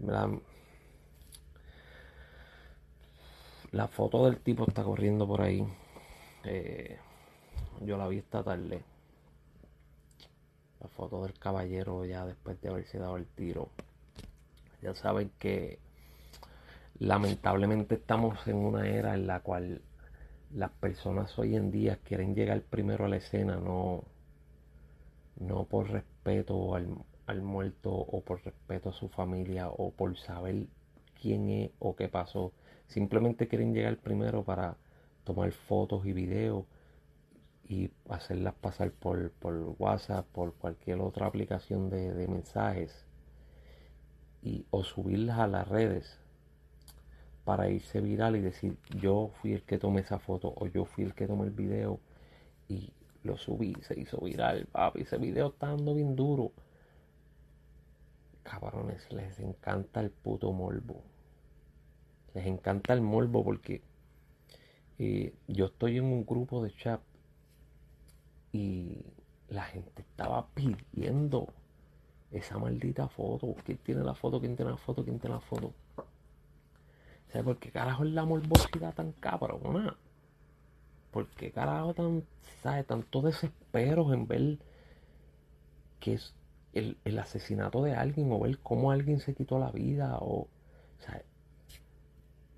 La, 0.00 0.30
la 3.72 3.88
foto 3.88 4.26
del 4.26 4.38
tipo 4.38 4.64
está 4.68 4.84
corriendo 4.84 5.26
por 5.26 5.40
ahí. 5.40 5.66
Eh, 6.44 6.98
yo 7.80 7.96
la 7.96 8.08
vi 8.08 8.18
esta 8.18 8.42
tarde. 8.42 8.82
La 10.80 10.88
foto 10.88 11.22
del 11.22 11.38
caballero 11.38 12.04
ya 12.04 12.24
después 12.24 12.60
de 12.60 12.68
haberse 12.68 12.98
dado 12.98 13.16
el 13.16 13.26
tiro. 13.26 13.70
Ya 14.82 14.94
saben 14.94 15.30
que 15.38 15.78
lamentablemente 16.98 17.96
estamos 17.96 18.46
en 18.46 18.56
una 18.56 18.88
era 18.88 19.14
en 19.14 19.26
la 19.26 19.40
cual 19.40 19.82
las 20.54 20.70
personas 20.70 21.38
hoy 21.38 21.56
en 21.56 21.70
día 21.70 21.98
quieren 22.04 22.34
llegar 22.34 22.62
primero 22.62 23.04
a 23.04 23.08
la 23.08 23.16
escena, 23.16 23.56
no, 23.56 24.04
no 25.38 25.64
por 25.64 25.90
respeto 25.90 26.74
al, 26.74 26.88
al 27.26 27.42
muerto 27.42 27.92
o 27.92 28.20
por 28.22 28.44
respeto 28.44 28.90
a 28.90 28.92
su 28.92 29.08
familia 29.08 29.68
o 29.68 29.90
por 29.90 30.16
saber 30.16 30.66
quién 31.20 31.50
es 31.50 31.70
o 31.78 31.96
qué 31.96 32.08
pasó. 32.08 32.52
Simplemente 32.86 33.48
quieren 33.48 33.74
llegar 33.74 33.98
primero 33.98 34.44
para 34.44 34.76
tomar 35.24 35.52
fotos 35.52 36.06
y 36.06 36.12
videos 36.12 36.64
y 37.68 37.90
hacerlas 38.08 38.54
pasar 38.54 38.90
por, 38.92 39.30
por 39.32 39.74
WhatsApp, 39.78 40.26
por 40.32 40.54
cualquier 40.54 41.00
otra 41.00 41.26
aplicación 41.26 41.90
de, 41.90 42.14
de 42.14 42.26
mensajes 42.26 43.04
y, 44.42 44.64
o 44.70 44.84
subirlas 44.84 45.38
a 45.38 45.46
las 45.46 45.68
redes 45.68 46.18
para 47.44 47.68
irse 47.68 48.00
viral 48.00 48.36
y 48.36 48.40
decir 48.40 48.78
yo 48.96 49.30
fui 49.40 49.52
el 49.52 49.62
que 49.62 49.78
tomé 49.78 50.00
esa 50.00 50.18
foto 50.18 50.52
o 50.56 50.66
yo 50.66 50.86
fui 50.86 51.04
el 51.04 51.14
que 51.14 51.26
tomé 51.26 51.44
el 51.44 51.50
video 51.50 52.00
y 52.68 52.92
lo 53.22 53.36
subí, 53.36 53.74
se 53.82 53.98
hizo 53.98 54.18
viral, 54.18 54.66
papi, 54.66 55.02
ese 55.02 55.18
video 55.18 55.48
está 55.48 55.68
dando 55.68 55.94
bien 55.94 56.16
duro. 56.16 56.52
Cabrones, 58.42 59.10
les 59.12 59.38
encanta 59.40 60.00
el 60.00 60.10
puto 60.10 60.52
morbo. 60.52 61.02
Les 62.34 62.46
encanta 62.46 62.94
el 62.94 63.02
morbo 63.02 63.44
porque 63.44 63.82
eh, 64.98 65.34
yo 65.46 65.66
estoy 65.66 65.98
en 65.98 66.04
un 66.04 66.24
grupo 66.24 66.62
de 66.62 66.72
chat 66.72 67.00
y 68.52 69.04
la 69.48 69.64
gente 69.64 70.02
estaba 70.02 70.48
pidiendo 70.48 71.48
esa 72.30 72.58
maldita 72.58 73.08
foto. 73.08 73.54
¿Quién 73.64 73.78
tiene 73.78 74.02
la 74.02 74.14
foto? 74.14 74.40
¿Quién 74.40 74.56
tiene 74.56 74.70
la 74.72 74.76
foto? 74.76 75.04
¿Quién 75.04 75.18
tiene 75.18 75.34
la 75.34 75.40
foto? 75.40 75.72
O 75.96 77.30
sea, 77.30 77.42
¿por 77.42 77.58
qué 77.58 77.70
carajo 77.70 78.04
es 78.04 78.10
la 78.10 78.24
morbosidad 78.24 78.94
tan 78.94 79.12
cabrona? 79.12 79.96
¿Por 81.10 81.26
qué 81.28 81.50
carajo 81.50 81.94
tan, 81.94 82.24
sabe, 82.62 82.84
tanto 82.84 83.22
desespero 83.22 84.12
en 84.12 84.26
ver 84.26 84.58
que 86.00 86.14
es 86.14 86.34
el, 86.72 86.96
asesinato 87.18 87.82
de 87.82 87.94
alguien 87.94 88.30
o 88.32 88.40
ver 88.40 88.58
cómo 88.58 88.92
alguien 88.92 89.20
se 89.20 89.34
quitó 89.34 89.58
la 89.58 89.70
vida 89.70 90.18
o, 90.20 90.48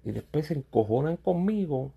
y 0.05 0.13
después 0.13 0.47
se 0.47 0.55
encojonan 0.55 1.17
conmigo 1.17 1.93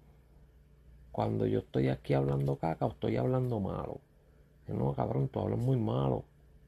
cuando 1.14 1.46
yo 1.46 1.60
estoy 1.60 1.90
aquí 1.90 2.16
hablando 2.16 2.56
caca 2.58 2.88
o 2.88 2.90
estoy 2.90 3.18
hablando 3.18 3.60
malo. 3.60 4.02
no, 4.68 4.94
cabrón, 4.94 5.30
tú 5.30 5.42
hablas 5.42 5.60
muy 5.60 5.78
malo, 5.78 6.24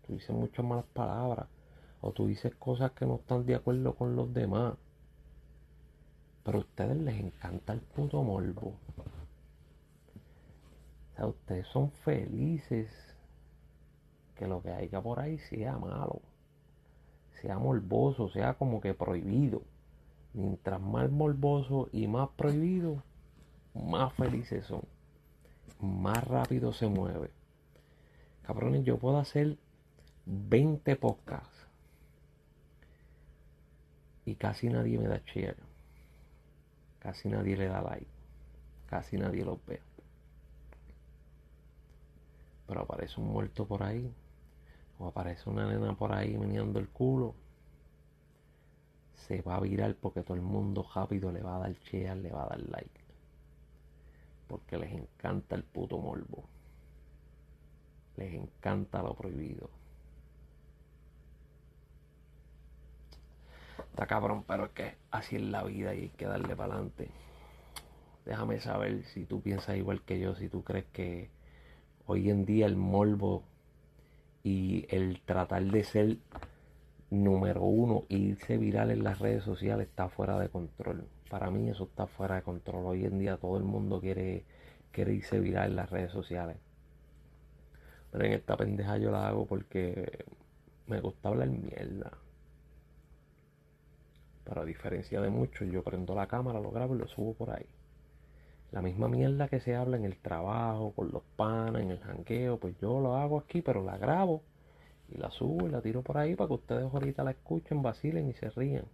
tú 0.05 0.13
dices 0.13 0.29
muchas 0.29 0.63
malas 0.63 0.85
palabras 0.93 1.47
o 1.99 2.11
tú 2.11 2.27
dices 2.27 2.53
cosas 2.55 2.91
que 2.91 3.07
no 3.07 3.15
están 3.15 3.47
de 3.47 3.55
acuerdo 3.55 3.95
con 3.95 4.15
los 4.15 4.31
demás. 4.35 4.75
Pero 6.43 6.59
a 6.59 6.61
ustedes 6.61 6.95
les 6.97 7.19
encanta 7.19 7.73
el 7.73 7.81
puto 7.81 8.21
morbo. 8.21 8.75
O 11.07 11.15
sea, 11.15 11.25
ustedes 11.25 11.65
son 11.69 11.89
felices 11.89 12.87
que 14.35 14.45
lo 14.47 14.61
que 14.61 14.69
haya 14.69 15.01
por 15.01 15.19
ahí 15.19 15.39
sea 15.39 15.79
malo, 15.79 16.21
sea 17.41 17.57
morboso, 17.57 18.29
sea 18.29 18.53
como 18.53 18.79
que 18.79 18.93
prohibido. 18.93 19.63
Mientras 20.33 20.79
más 20.79 21.09
morboso 21.09 21.89
y 21.91 22.07
más 22.07 22.29
prohibido, 22.37 23.01
más 23.75 24.13
felices 24.13 24.65
son. 24.65 24.81
Más 25.79 26.23
rápido 26.25 26.73
se 26.73 26.87
mueve. 26.87 27.29
Cabrones, 28.43 28.83
yo 28.83 28.97
puedo 28.97 29.17
hacer 29.17 29.57
20 30.25 30.95
podcasts. 30.95 31.67
Y 34.25 34.35
casi 34.35 34.69
nadie 34.69 34.97
me 34.97 35.07
da 35.07 35.21
share. 35.25 35.57
Casi 36.99 37.29
nadie 37.29 37.55
le 37.55 37.67
da 37.67 37.81
like. 37.81 38.07
Casi 38.87 39.17
nadie 39.17 39.45
los 39.45 39.63
ve. 39.65 39.81
Pero 42.65 42.81
aparece 42.81 43.19
un 43.21 43.27
muerto 43.27 43.67
por 43.67 43.83
ahí. 43.83 44.11
O 44.97 45.07
aparece 45.07 45.49
una 45.49 45.67
nena 45.67 45.95
por 45.95 46.13
ahí 46.13 46.37
meneando 46.37 46.79
el 46.79 46.87
culo. 46.89 47.35
Se 49.15 49.41
va 49.41 49.57
a 49.57 49.59
virar 49.59 49.95
porque 49.95 50.23
todo 50.23 50.35
el 50.35 50.41
mundo 50.41 50.87
rápido 50.95 51.31
le 51.31 51.43
va 51.43 51.57
a 51.57 51.59
dar 51.59 51.73
share, 51.73 52.15
le 52.17 52.31
va 52.31 52.43
a 52.45 52.47
dar 52.47 52.61
like. 52.69 53.04
Porque 54.47 54.77
les 54.77 54.91
encanta 54.91 55.55
el 55.55 55.63
puto 55.63 55.97
morbo. 55.97 56.43
Les 58.17 58.33
encanta 58.33 59.01
lo 59.01 59.15
prohibido. 59.15 59.69
Está 63.95 64.07
cabrón, 64.07 64.43
pero 64.47 64.65
es 64.65 64.71
que 64.71 64.95
así 65.11 65.37
es 65.37 65.41
la 65.41 65.63
vida 65.63 65.95
y 65.95 66.01
hay 66.01 66.09
que 66.09 66.25
darle 66.25 66.55
para 66.55 66.73
adelante. 66.73 67.09
Déjame 68.25 68.59
saber 68.59 69.05
si 69.05 69.25
tú 69.25 69.41
piensas 69.41 69.77
igual 69.77 70.01
que 70.01 70.19
yo, 70.19 70.35
si 70.35 70.49
tú 70.49 70.63
crees 70.63 70.85
que 70.91 71.29
hoy 72.05 72.29
en 72.29 72.45
día 72.45 72.65
el 72.65 72.75
morbo 72.75 73.43
y 74.43 74.85
el 74.89 75.21
tratar 75.21 75.63
de 75.63 75.83
ser 75.83 76.17
número 77.23 77.63
uno 77.63 78.05
irse 78.09 78.57
viral 78.57 78.91
en 78.91 79.03
las 79.03 79.19
redes 79.19 79.43
sociales 79.43 79.87
está 79.87 80.09
fuera 80.09 80.39
de 80.39 80.49
control. 80.49 81.05
Para 81.29 81.49
mí 81.51 81.69
eso 81.69 81.85
está 81.85 82.07
fuera 82.07 82.35
de 82.35 82.41
control. 82.41 82.85
Hoy 82.85 83.05
en 83.05 83.19
día 83.19 83.37
todo 83.37 83.57
el 83.57 83.63
mundo 83.63 83.99
quiere, 83.99 84.43
quiere 84.91 85.13
irse 85.13 85.39
viral 85.39 85.71
en 85.71 85.75
las 85.75 85.89
redes 85.89 86.11
sociales. 86.11 86.57
Pero 88.11 88.25
en 88.25 88.33
esta 88.33 88.55
pendeja 88.57 88.97
yo 88.97 89.11
la 89.11 89.27
hago 89.27 89.45
porque 89.45 90.25
me 90.87 91.01
gusta 91.01 91.29
hablar 91.29 91.49
mierda. 91.49 92.11
Pero 94.43 94.61
a 94.61 94.65
diferencia 94.65 95.21
de 95.21 95.29
muchos, 95.29 95.67
yo 95.69 95.83
prendo 95.83 96.13
la 96.15 96.27
cámara, 96.27 96.59
lo 96.59 96.71
grabo 96.71 96.95
y 96.95 96.99
lo 96.99 97.07
subo 97.07 97.33
por 97.33 97.49
ahí. 97.49 97.65
La 98.71 98.81
misma 98.81 99.07
mierda 99.07 99.47
que 99.47 99.59
se 99.59 99.75
habla 99.75 99.97
en 99.97 100.05
el 100.05 100.17
trabajo, 100.17 100.93
con 100.93 101.11
los 101.11 101.23
panas, 101.35 101.81
en 101.81 101.91
el 101.91 101.99
janqueo, 101.99 102.59
pues 102.59 102.75
yo 102.79 102.99
lo 102.99 103.15
hago 103.15 103.39
aquí, 103.39 103.61
pero 103.61 103.83
la 103.83 103.97
grabo 103.97 104.43
y 105.15 105.17
la 105.17 105.31
subo 105.31 105.67
y 105.67 105.69
la 105.71 105.81
tiro 105.81 106.01
por 106.01 106.17
ahí 106.17 106.35
para 106.35 106.47
que 106.47 106.53
ustedes 106.53 106.93
ahorita 106.93 107.23
la 107.23 107.31
escuchen, 107.31 107.81
vacilen 107.81 108.29
y 108.29 108.33
se 108.33 108.49
rían. 108.49 108.85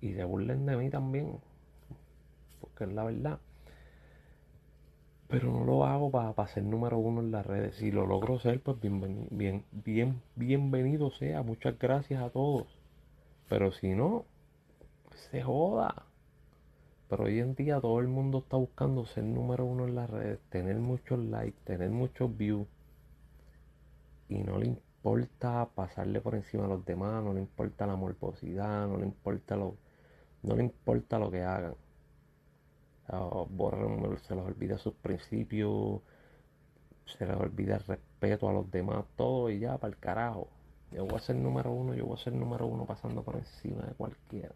Y 0.00 0.14
se 0.14 0.24
burlen 0.24 0.66
de 0.66 0.76
mí 0.76 0.90
también, 0.90 1.38
porque 2.60 2.84
es 2.84 2.92
la 2.92 3.04
verdad. 3.04 3.38
Pero 5.28 5.52
no 5.52 5.64
lo 5.64 5.84
hago 5.84 6.10
para, 6.10 6.48
ser 6.48 6.64
número 6.64 6.98
uno 6.98 7.20
en 7.20 7.30
las 7.30 7.46
redes. 7.46 7.76
Si 7.76 7.92
lo 7.92 8.06
logro 8.06 8.40
ser, 8.40 8.60
pues 8.60 8.80
bienvenido, 8.80 9.28
bien, 9.30 9.64
bien, 9.70 10.20
bienvenido 10.34 11.10
sea. 11.12 11.42
Muchas 11.42 11.78
gracias 11.78 12.20
a 12.20 12.30
todos. 12.30 12.66
Pero 13.48 13.70
si 13.70 13.90
no, 13.90 14.24
se 15.30 15.42
joda. 15.42 16.06
Pero 17.08 17.24
hoy 17.24 17.38
en 17.38 17.54
día 17.54 17.80
todo 17.80 18.00
el 18.00 18.08
mundo 18.08 18.38
está 18.38 18.56
buscando 18.56 19.04
ser 19.04 19.24
número 19.24 19.64
uno 19.64 19.86
en 19.86 19.94
las 19.94 20.10
redes, 20.10 20.40
tener 20.48 20.76
muchos 20.76 21.18
likes, 21.18 21.58
tener 21.64 21.90
muchos 21.90 22.36
views. 22.36 22.66
Y 24.30 24.38
no 24.44 24.58
le 24.58 24.66
importa 24.68 25.68
pasarle 25.74 26.20
por 26.20 26.36
encima 26.36 26.64
a 26.66 26.68
los 26.68 26.84
demás, 26.84 27.22
no 27.22 27.34
le 27.34 27.40
importa 27.40 27.84
la 27.84 27.96
morbosidad, 27.96 28.86
no 28.86 28.96
le 28.96 29.04
importa 29.04 29.56
lo, 29.56 29.76
no 30.42 30.54
le 30.54 30.62
importa 30.62 31.18
lo 31.18 31.32
que 31.32 31.42
hagan. 31.42 31.74
borran, 33.50 34.18
se 34.22 34.36
les 34.36 34.44
olvida 34.44 34.78
sus 34.78 34.94
principios, 34.94 36.00
se 37.06 37.26
les 37.26 37.36
olvida 37.36 37.74
el 37.76 37.84
respeto 37.84 38.48
a 38.48 38.52
los 38.52 38.70
demás, 38.70 39.04
todo 39.16 39.50
y 39.50 39.58
ya 39.58 39.78
para 39.78 39.92
el 39.92 39.98
carajo. 39.98 40.48
Yo 40.92 41.04
voy 41.06 41.16
a 41.16 41.20
ser 41.20 41.34
número 41.34 41.72
uno, 41.72 41.94
yo 41.94 42.06
voy 42.06 42.14
a 42.14 42.22
ser 42.22 42.32
número 42.32 42.66
uno 42.68 42.86
pasando 42.86 43.24
por 43.24 43.34
encima 43.36 43.82
de 43.82 43.94
cualquiera. 43.94 44.54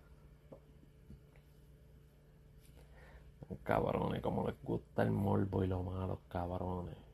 Cabrones, 3.65 4.21
como 4.23 4.47
les 4.47 4.63
gusta 4.63 5.03
el 5.03 5.11
morbo 5.11 5.65
y 5.65 5.67
lo 5.67 5.83
malo, 5.83 6.21
cabrones. 6.29 7.14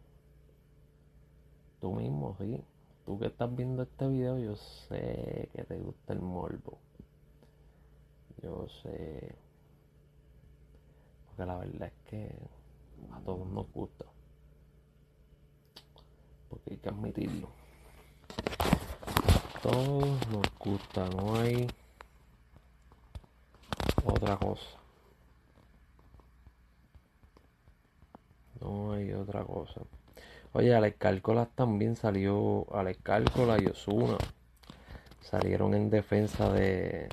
Tú 1.81 1.93
mismo, 1.93 2.37
sí. 2.39 2.63
Tú 3.07 3.19
que 3.19 3.27
estás 3.27 3.55
viendo 3.55 3.83
este 3.83 4.07
video, 4.09 4.39
yo 4.39 4.57
sé 4.57 5.49
que 5.55 5.65
te 5.65 5.79
gusta 5.79 6.13
el 6.13 6.21
morbo. 6.21 6.79
Yo 8.43 8.67
sé. 8.83 9.35
Porque 11.27 11.47
la 11.47 11.57
verdad 11.57 11.89
es 11.89 12.11
que 12.11 12.35
a 13.13 13.21
todos 13.21 13.47
nos 13.49 13.71
gusta. 13.73 14.05
Porque 16.49 16.73
hay 16.73 16.77
que 16.79 16.89
admitirlo 16.89 17.49
todos 19.63 20.27
nos 20.29 20.59
gusta, 20.59 21.07
no 21.11 21.37
hay 21.37 21.67
otra 24.05 24.37
cosa. 24.39 24.67
No 28.61 28.93
hay 28.93 29.13
otra 29.13 29.45
cosa. 29.45 29.83
Oye, 30.53 30.75
Alex 30.75 30.97
Cálcolas 30.99 31.49
también 31.55 31.95
salió. 31.95 32.67
Alex 32.75 32.99
Cálcolas 33.05 33.63
y 33.63 33.67
Osuna 33.67 34.19
salieron 35.21 35.75
en 35.75 35.91
defensa 35.91 36.53
de, 36.53 37.09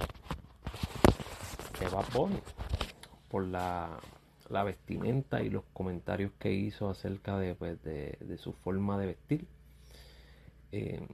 de 1.80 1.90
Bad 1.92 2.06
Bunny 2.14 2.40
por 3.30 3.46
la, 3.46 4.00
la, 4.50 4.64
vestimenta 4.64 5.44
y 5.44 5.52
los 5.52 5.64
comentarios 5.74 6.32
que 6.40 6.52
hizo 6.52 6.90
acerca 6.90 7.38
de, 7.38 7.54
pues, 7.54 7.80
de, 7.84 8.38
su 8.40 8.54
forma 8.54 8.98
de 8.98 9.06
vestir. 9.06 9.48
Eh, 10.72 11.08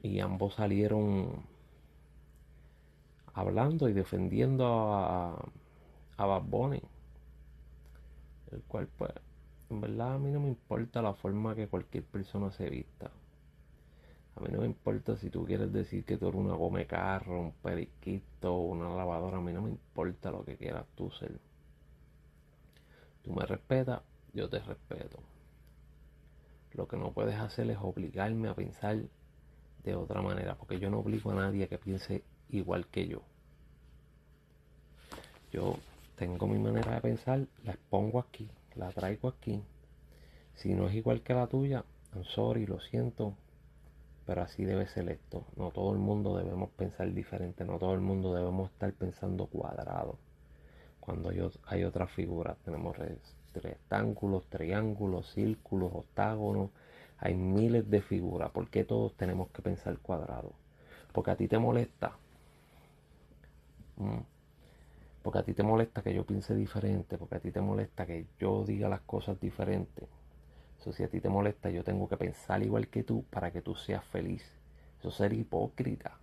y 0.00 0.20
ambos 0.20 0.54
salieron 0.54 1.44
hablando 3.34 3.88
y 3.88 3.92
defendiendo 3.92 4.94
a, 4.94 5.44
a 6.18 6.24
Bad 6.24 6.42
Bunny, 6.42 6.82
el 8.52 8.62
cual 8.62 8.86
pues 8.96 9.10
en 9.72 9.80
verdad 9.80 10.14
a 10.14 10.18
mí 10.18 10.30
no 10.30 10.40
me 10.40 10.48
importa 10.48 11.00
la 11.00 11.14
forma 11.14 11.54
que 11.54 11.66
cualquier 11.66 12.04
persona 12.04 12.50
se 12.52 12.68
vista. 12.68 13.10
A 14.36 14.40
mí 14.40 14.48
no 14.50 14.60
me 14.60 14.66
importa 14.66 15.16
si 15.16 15.30
tú 15.30 15.44
quieres 15.44 15.72
decir 15.72 16.04
que 16.04 16.16
tú 16.16 16.28
eres 16.28 16.40
una 16.40 16.54
gome 16.54 16.86
carro, 16.86 17.40
un 17.40 17.52
periquito, 17.52 18.54
una 18.54 18.94
lavadora. 18.94 19.38
A 19.38 19.40
mí 19.40 19.52
no 19.52 19.62
me 19.62 19.70
importa 19.70 20.30
lo 20.30 20.44
que 20.44 20.56
quieras 20.56 20.84
tú 20.94 21.10
ser. 21.10 21.38
Tú 23.22 23.32
me 23.32 23.46
respetas, 23.46 24.02
yo 24.34 24.48
te 24.48 24.58
respeto. 24.58 25.18
Lo 26.74 26.86
que 26.86 26.96
no 26.96 27.12
puedes 27.12 27.36
hacer 27.36 27.70
es 27.70 27.78
obligarme 27.80 28.48
a 28.48 28.54
pensar 28.54 28.98
de 29.84 29.94
otra 29.94 30.22
manera, 30.22 30.54
porque 30.54 30.78
yo 30.78 30.90
no 30.90 31.00
obligo 31.00 31.30
a 31.30 31.34
nadie 31.34 31.64
a 31.64 31.68
que 31.68 31.78
piense 31.78 32.22
igual 32.50 32.86
que 32.86 33.06
yo. 33.06 33.22
Yo 35.50 35.76
tengo 36.16 36.46
mi 36.46 36.58
manera 36.58 36.94
de 36.94 37.00
pensar, 37.00 37.46
la 37.64 37.72
expongo 37.72 38.18
aquí, 38.18 38.48
la 38.76 38.90
traigo 38.90 39.28
aquí. 39.28 39.62
Si 40.54 40.74
no 40.74 40.88
es 40.88 40.94
igual 40.94 41.22
que 41.22 41.34
la 41.34 41.46
tuya, 41.46 41.84
I'm 42.14 42.24
sorry, 42.24 42.66
lo 42.66 42.80
siento, 42.80 43.34
pero 44.26 44.42
así 44.42 44.64
debe 44.64 44.86
ser 44.88 45.08
esto. 45.08 45.44
No 45.56 45.70
todo 45.70 45.92
el 45.92 45.98
mundo 45.98 46.36
debemos 46.36 46.70
pensar 46.70 47.12
diferente, 47.12 47.64
no 47.64 47.78
todo 47.78 47.94
el 47.94 48.00
mundo 48.00 48.34
debemos 48.34 48.70
estar 48.70 48.92
pensando 48.92 49.46
cuadrado. 49.46 50.18
Cuando 51.00 51.30
hay, 51.66 51.82
otras 51.84 52.10
figuras, 52.12 52.56
tenemos 52.64 52.96
rectángulos, 53.54 54.46
triángulos, 54.46 55.32
círculos, 55.32 55.90
octágonos, 55.92 56.70
hay 57.18 57.34
miles 57.34 57.88
de 57.90 58.02
figuras. 58.02 58.50
¿Por 58.50 58.68
qué 58.70 58.84
todos 58.84 59.16
tenemos 59.16 59.48
que 59.50 59.62
pensar 59.62 59.98
cuadrado? 59.98 60.52
Porque 61.12 61.30
a 61.32 61.36
ti 61.36 61.48
te 61.48 61.58
molesta. 61.58 62.12
Mm. 63.96 64.31
Porque 65.22 65.38
a 65.38 65.42
ti 65.44 65.54
te 65.54 65.62
molesta 65.62 66.02
que 66.02 66.14
yo 66.14 66.24
piense 66.24 66.54
diferente. 66.54 67.16
Porque 67.16 67.36
a 67.36 67.40
ti 67.40 67.50
te 67.50 67.60
molesta 67.60 68.06
que 68.06 68.26
yo 68.38 68.64
diga 68.64 68.88
las 68.88 69.02
cosas 69.02 69.40
diferentes. 69.40 70.08
Eso 70.80 70.92
si 70.92 71.04
a 71.04 71.08
ti 71.08 71.20
te 71.20 71.28
molesta, 71.28 71.70
yo 71.70 71.84
tengo 71.84 72.08
que 72.08 72.16
pensar 72.16 72.62
igual 72.62 72.88
que 72.88 73.04
tú 73.04 73.24
para 73.30 73.52
que 73.52 73.62
tú 73.62 73.76
seas 73.76 74.04
feliz. 74.06 74.42
Eso 74.98 75.08
es 75.08 75.14
ser 75.14 75.32
hipócrita. 75.32 76.18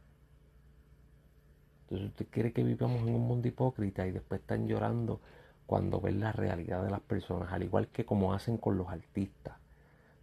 Entonces 1.84 2.10
usted 2.10 2.28
quiere 2.30 2.52
que 2.52 2.64
vivamos 2.64 3.02
en 3.08 3.16
un 3.16 3.26
mundo 3.26 3.48
hipócrita 3.48 4.06
y 4.06 4.12
después 4.12 4.42
están 4.42 4.68
llorando 4.68 5.22
cuando 5.66 6.02
ven 6.02 6.20
la 6.20 6.32
realidad 6.32 6.84
de 6.84 6.90
las 6.90 7.00
personas, 7.00 7.52
al 7.54 7.64
igual 7.64 7.88
que 7.88 8.06
como 8.06 8.34
hacen 8.34 8.58
con 8.58 8.78
los 8.78 8.90
artistas. 8.90 9.56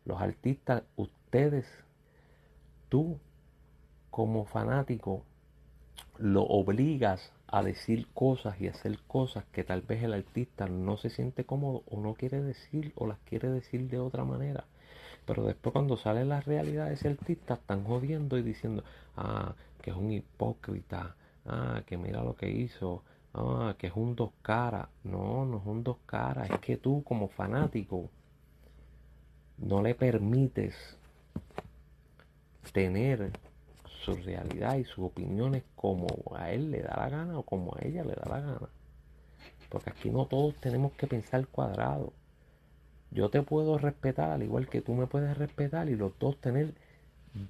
Los 0.04 0.20
artistas, 0.20 0.82
ustedes, 0.96 1.66
tú 2.88 3.18
como 4.10 4.44
fanático, 4.44 5.24
lo 6.18 6.42
obligas 6.42 7.32
a 7.48 7.62
decir 7.62 8.06
cosas 8.12 8.60
y 8.60 8.68
hacer 8.68 8.98
cosas 9.06 9.44
que 9.52 9.64
tal 9.64 9.82
vez 9.82 10.02
el 10.02 10.12
artista 10.12 10.66
no 10.66 10.96
se 10.96 11.10
siente 11.10 11.44
cómodo 11.44 11.82
o 11.90 12.00
no 12.00 12.14
quiere 12.14 12.42
decir 12.42 12.92
o 12.96 13.06
las 13.06 13.18
quiere 13.20 13.48
decir 13.48 13.88
de 13.88 13.98
otra 13.98 14.24
manera. 14.24 14.64
Pero 15.26 15.44
después 15.44 15.72
cuando 15.72 15.96
sale 15.96 16.24
la 16.24 16.40
realidad 16.40 16.92
ese 16.92 17.08
artista 17.08 17.54
están 17.54 17.84
jodiendo 17.84 18.38
y 18.38 18.42
diciendo, 18.42 18.84
ah, 19.16 19.54
que 19.82 19.90
es 19.90 19.96
un 19.96 20.12
hipócrita, 20.12 21.16
ah, 21.46 21.82
que 21.86 21.96
mira 21.96 22.22
lo 22.22 22.34
que 22.36 22.50
hizo, 22.50 23.02
ah, 23.34 23.74
que 23.78 23.88
es 23.88 23.92
un 23.94 24.14
dos 24.14 24.30
caras. 24.42 24.88
No, 25.04 25.44
no 25.44 25.58
es 25.58 25.66
un 25.66 25.82
dos 25.82 25.98
caras, 26.06 26.50
es 26.50 26.60
que 26.60 26.76
tú 26.76 27.02
como 27.04 27.28
fanático 27.28 28.08
no 29.58 29.82
le 29.82 29.94
permites 29.94 30.74
tener 32.72 33.32
su 34.06 34.14
realidad 34.22 34.76
y 34.76 34.84
sus 34.84 35.04
opiniones 35.06 35.64
como 35.74 36.06
a 36.36 36.52
él 36.52 36.70
le 36.70 36.80
da 36.80 36.94
la 36.96 37.08
gana 37.08 37.38
o 37.38 37.42
como 37.42 37.74
a 37.74 37.84
ella 37.84 38.04
le 38.04 38.14
da 38.14 38.24
la 38.28 38.40
gana. 38.40 38.68
Porque 39.68 39.90
aquí 39.90 40.10
no 40.10 40.26
todos 40.26 40.54
tenemos 40.56 40.92
que 40.92 41.08
pensar 41.08 41.48
cuadrado. 41.48 42.12
Yo 43.10 43.30
te 43.30 43.42
puedo 43.42 43.78
respetar 43.78 44.30
al 44.30 44.44
igual 44.44 44.68
que 44.68 44.80
tú 44.80 44.94
me 44.94 45.08
puedes 45.08 45.36
respetar 45.36 45.88
y 45.88 45.96
los 45.96 46.16
dos 46.20 46.40
tener 46.40 46.74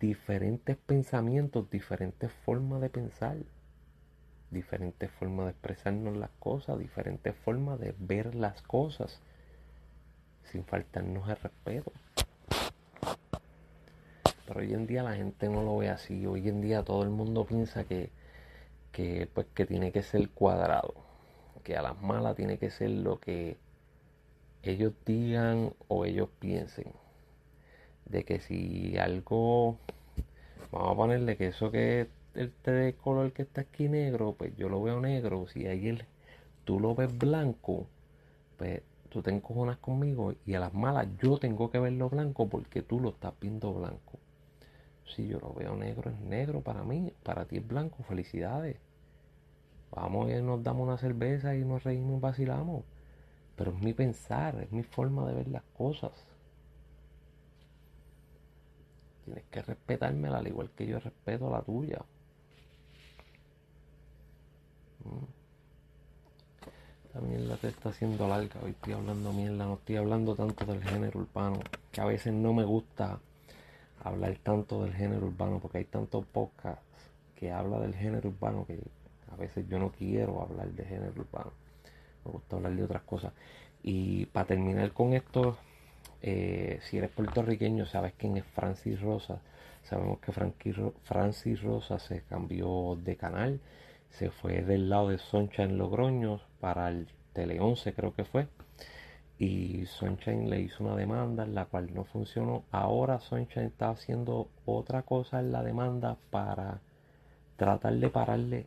diferentes 0.00 0.78
pensamientos, 0.78 1.70
diferentes 1.70 2.32
formas 2.32 2.80
de 2.80 2.88
pensar, 2.88 3.36
diferentes 4.50 5.10
formas 5.10 5.46
de 5.46 5.50
expresarnos 5.52 6.16
las 6.16 6.30
cosas, 6.38 6.78
diferentes 6.78 7.34
formas 7.36 7.78
de 7.78 7.94
ver 7.98 8.34
las 8.34 8.62
cosas 8.62 9.20
sin 10.44 10.64
faltarnos 10.64 11.28
el 11.28 11.36
respeto. 11.36 11.92
Pero 14.46 14.61
hoy 14.61 14.72
en 14.72 14.87
día 14.87 15.02
la 15.02 15.14
gente 15.14 15.48
no 15.48 15.62
lo 15.62 15.76
ve 15.78 15.88
así. 15.88 16.26
Hoy 16.26 16.48
en 16.48 16.61
día 16.61 16.85
todo 16.85 17.02
el 17.02 17.11
mundo 17.11 17.44
piensa 17.44 17.85
que, 17.85 18.11
que, 18.92 19.28
pues, 19.32 19.46
que 19.54 19.66
tiene 19.66 19.92
que 19.92 20.02
ser 20.02 20.30
cuadrado. 20.30 20.94
Que 21.64 21.76
a 21.76 21.82
las 21.82 22.00
malas 22.00 22.37
tiene 22.37 22.59
que 22.59 22.70
ser 22.70 22.90
lo 22.90 23.18
que 23.20 23.56
ellos 24.62 24.92
digan 25.04 25.72
o 25.88 26.04
ellos 26.04 26.28
piensen. 26.38 26.87
De 28.04 28.24
que 28.24 28.40
si 28.40 28.96
algo, 28.98 29.78
vamos 30.70 30.92
a 30.92 30.96
ponerle 30.96 31.37
que 31.37 31.48
eso 31.48 31.70
que 31.72 32.09
el 32.35 32.52
té 32.52 32.70
de 32.70 32.94
color 32.94 33.32
que 33.32 33.42
está 33.42 33.62
aquí 33.62 33.88
negro, 33.88 34.35
pues 34.38 34.56
yo 34.56 34.68
lo 34.68 34.82
veo 34.82 35.00
negro. 35.00 35.46
Si 35.48 35.66
ahí 35.66 35.98
tú 36.64 36.78
lo 36.80 36.94
ves 36.94 37.16
blanco, 37.16 37.87
pues 38.59 38.82
tú 39.09 39.22
te 39.22 39.30
encojonas 39.30 39.78
conmigo 39.78 40.35
y 40.44 40.54
a 40.54 40.61
las 40.61 40.74
malas 40.74 41.09
yo 41.20 41.38
tengo 41.38 41.70
que 41.70 41.78
verlo 41.78 42.11
blanco 42.11 42.48
porque 42.48 42.82
tú 42.82 43.00
lo 43.00 43.11
estás 43.11 43.32
viendo 43.40 43.72
blanco. 43.72 44.18
Si 45.14 45.28
yo 45.28 45.38
lo 45.38 45.52
veo 45.54 45.76
negro, 45.76 46.10
es 46.10 46.18
negro 46.20 46.60
para 46.60 46.82
mí, 46.82 47.12
para 47.22 47.44
ti 47.44 47.58
es 47.58 47.66
blanco, 47.66 48.02
felicidades. 48.02 48.76
Vamos 49.92 50.30
y 50.30 50.34
nos 50.42 50.62
damos 50.62 50.86
una 50.86 50.98
cerveza 50.98 51.54
y 51.54 51.64
nos 51.64 51.84
reímos 51.84 52.18
y 52.18 52.20
vacilamos. 52.20 52.84
Pero 53.56 53.72
es 53.72 53.80
mi 53.80 53.92
pensar, 53.92 54.60
es 54.60 54.70
mi 54.72 54.82
forma 54.82 55.26
de 55.26 55.34
ver 55.34 55.48
las 55.48 55.62
cosas. 55.76 56.12
Tienes 59.24 59.44
que 59.50 59.62
respetarme 59.62 60.28
al 60.28 60.46
igual 60.46 60.70
que 60.70 60.86
yo 60.86 61.00
respeto 61.00 61.50
la 61.50 61.62
tuya. 61.62 62.04
La 67.14 67.20
mierda 67.20 67.56
te 67.56 67.68
está 67.68 67.88
haciendo 67.88 68.28
larga. 68.28 68.60
Hoy 68.62 68.72
estoy 68.72 68.92
hablando 68.92 69.32
mierda, 69.32 69.64
no 69.64 69.74
estoy 69.74 69.96
hablando 69.96 70.34
tanto 70.34 70.66
del 70.66 70.82
género 70.84 71.20
urbano. 71.20 71.60
Que 71.90 72.00
a 72.00 72.04
veces 72.04 72.34
no 72.34 72.52
me 72.52 72.64
gusta 72.64 73.18
hablar 74.02 74.37
tanto 74.42 74.82
del 74.85 74.94
género 74.94 75.26
urbano 75.26 75.59
porque 75.61 75.78
hay 75.78 75.85
tantos 75.85 76.24
podcasts 76.26 76.82
que 77.35 77.52
habla 77.52 77.80
del 77.80 77.94
género 77.94 78.28
urbano 78.28 78.66
que 78.66 78.78
a 79.30 79.37
veces 79.37 79.66
yo 79.68 79.78
no 79.78 79.90
quiero 79.90 80.40
hablar 80.40 80.68
de 80.68 80.85
género 80.85 81.12
urbano. 81.20 81.52
Me 82.24 82.32
gusta 82.32 82.56
hablar 82.56 82.74
de 82.74 82.85
otras 82.85 83.02
cosas. 83.02 83.32
Y 83.82 84.26
para 84.26 84.46
terminar 84.46 84.92
con 84.92 85.12
esto, 85.12 85.59
eh, 86.22 86.80
si 86.82 86.98
eres 86.98 87.11
puertorriqueño, 87.11 87.87
sabes 87.87 88.14
quién 88.16 88.37
es 88.37 88.44
Francis 88.44 89.00
Rosa. 89.00 89.40
Sabemos 89.85 90.18
que 90.18 90.32
Francis 90.32 91.62
Rosa 91.62 91.98
se 91.98 92.22
cambió 92.22 92.98
de 93.02 93.16
canal 93.16 93.61
se 94.11 94.30
fue 94.30 94.62
del 94.62 94.88
lado 94.88 95.11
de 95.11 95.18
Sunshine 95.18 95.76
Logroño 95.76 96.40
para 96.61 96.88
el 96.88 97.09
Tele 97.32 97.61
11 97.61 97.92
creo 97.92 98.14
que 98.14 98.24
fue 98.24 98.48
y 99.38 99.85
Sunshine 99.87 100.49
le 100.49 100.61
hizo 100.61 100.85
una 100.85 100.96
demanda 100.96 101.44
en 101.44 101.55
la 101.55 101.66
cual 101.66 101.92
no 101.94 102.05
funcionó 102.05 102.64
ahora 102.70 103.20
Sunshine 103.20 103.66
está 103.66 103.90
haciendo 103.90 104.49
otra 104.64 105.03
cosa 105.03 105.40
en 105.40 105.53
la 105.53 105.62
demanda 105.62 106.16
para 106.31 106.81
tratar 107.57 107.94
de 107.94 108.09
pararle 108.09 108.66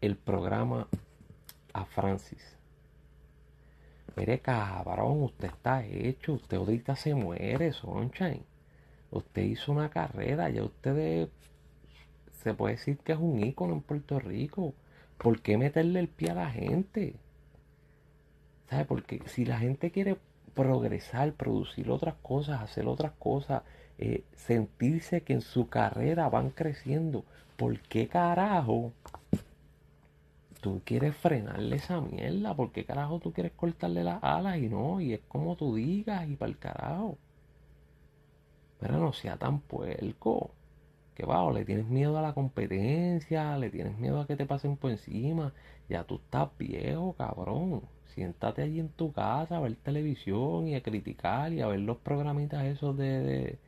el 0.00 0.16
programa 0.16 0.88
a 1.72 1.84
Francis 1.84 2.56
mire 4.16 4.40
cabrón 4.40 5.22
usted 5.22 5.48
está 5.48 5.84
hecho 5.84 6.34
usted 6.34 6.56
ahorita 6.56 6.96
se 6.96 7.14
muere 7.14 7.72
Sunshine 7.72 8.42
usted 9.10 9.42
hizo 9.42 9.72
una 9.72 9.88
carrera 9.90 10.50
ya 10.50 10.64
usted 10.64 11.28
se 12.46 12.54
puede 12.54 12.74
decir 12.76 12.98
que 12.98 13.10
es 13.10 13.18
un 13.18 13.44
ícono 13.44 13.72
en 13.72 13.80
Puerto 13.80 14.20
Rico. 14.20 14.72
¿Por 15.18 15.42
qué 15.42 15.58
meterle 15.58 15.98
el 15.98 16.06
pie 16.06 16.30
a 16.30 16.34
la 16.34 16.48
gente? 16.48 17.16
¿Sabes? 18.68 18.86
Porque 18.86 19.22
si 19.26 19.44
la 19.44 19.58
gente 19.58 19.90
quiere 19.90 20.16
progresar, 20.54 21.32
producir 21.34 21.90
otras 21.90 22.14
cosas, 22.22 22.62
hacer 22.62 22.86
otras 22.86 23.12
cosas, 23.18 23.62
eh, 23.98 24.24
sentirse 24.34 25.22
que 25.22 25.34
en 25.34 25.42
su 25.42 25.68
carrera 25.68 26.28
van 26.28 26.50
creciendo, 26.50 27.24
¿por 27.56 27.78
qué 27.80 28.08
carajo 28.08 28.92
tú 30.60 30.82
quieres 30.84 31.14
frenarle 31.16 31.76
esa 31.76 32.00
mierda? 32.00 32.54
¿Por 32.54 32.72
qué 32.72 32.84
carajo 32.84 33.20
tú 33.20 33.32
quieres 33.32 33.52
cortarle 33.52 34.02
las 34.02 34.22
alas 34.22 34.58
y 34.58 34.68
no? 34.68 35.00
Y 35.00 35.12
es 35.14 35.20
como 35.28 35.56
tú 35.56 35.76
digas 35.76 36.28
y 36.28 36.36
para 36.36 36.50
el 36.50 36.58
carajo. 36.58 37.18
Pero 38.80 38.98
no 38.98 39.12
sea 39.12 39.36
tan 39.36 39.60
puerco 39.60 40.50
que 41.14 41.24
va, 41.24 41.42
o 41.42 41.52
le 41.52 41.64
tienes 41.64 41.86
miedo 41.86 42.18
a 42.18 42.22
la 42.22 42.34
competencia, 42.34 43.56
le 43.58 43.70
tienes 43.70 43.96
miedo 43.98 44.20
a 44.20 44.26
que 44.26 44.36
te 44.36 44.44
pasen 44.46 44.76
por 44.76 44.90
encima, 44.90 45.54
ya 45.88 46.04
tú 46.04 46.16
estás 46.16 46.50
viejo, 46.58 47.14
cabrón. 47.14 47.82
Siéntate 48.16 48.62
allí 48.62 48.80
en 48.80 48.88
tu 48.88 49.12
casa 49.12 49.58
a 49.58 49.60
ver 49.60 49.76
televisión 49.76 50.66
y 50.66 50.74
a 50.74 50.82
criticar 50.82 51.52
y 51.52 51.60
a 51.60 51.68
ver 51.68 51.80
los 51.80 51.98
programitas 51.98 52.64
esos 52.64 52.96
de, 52.96 53.58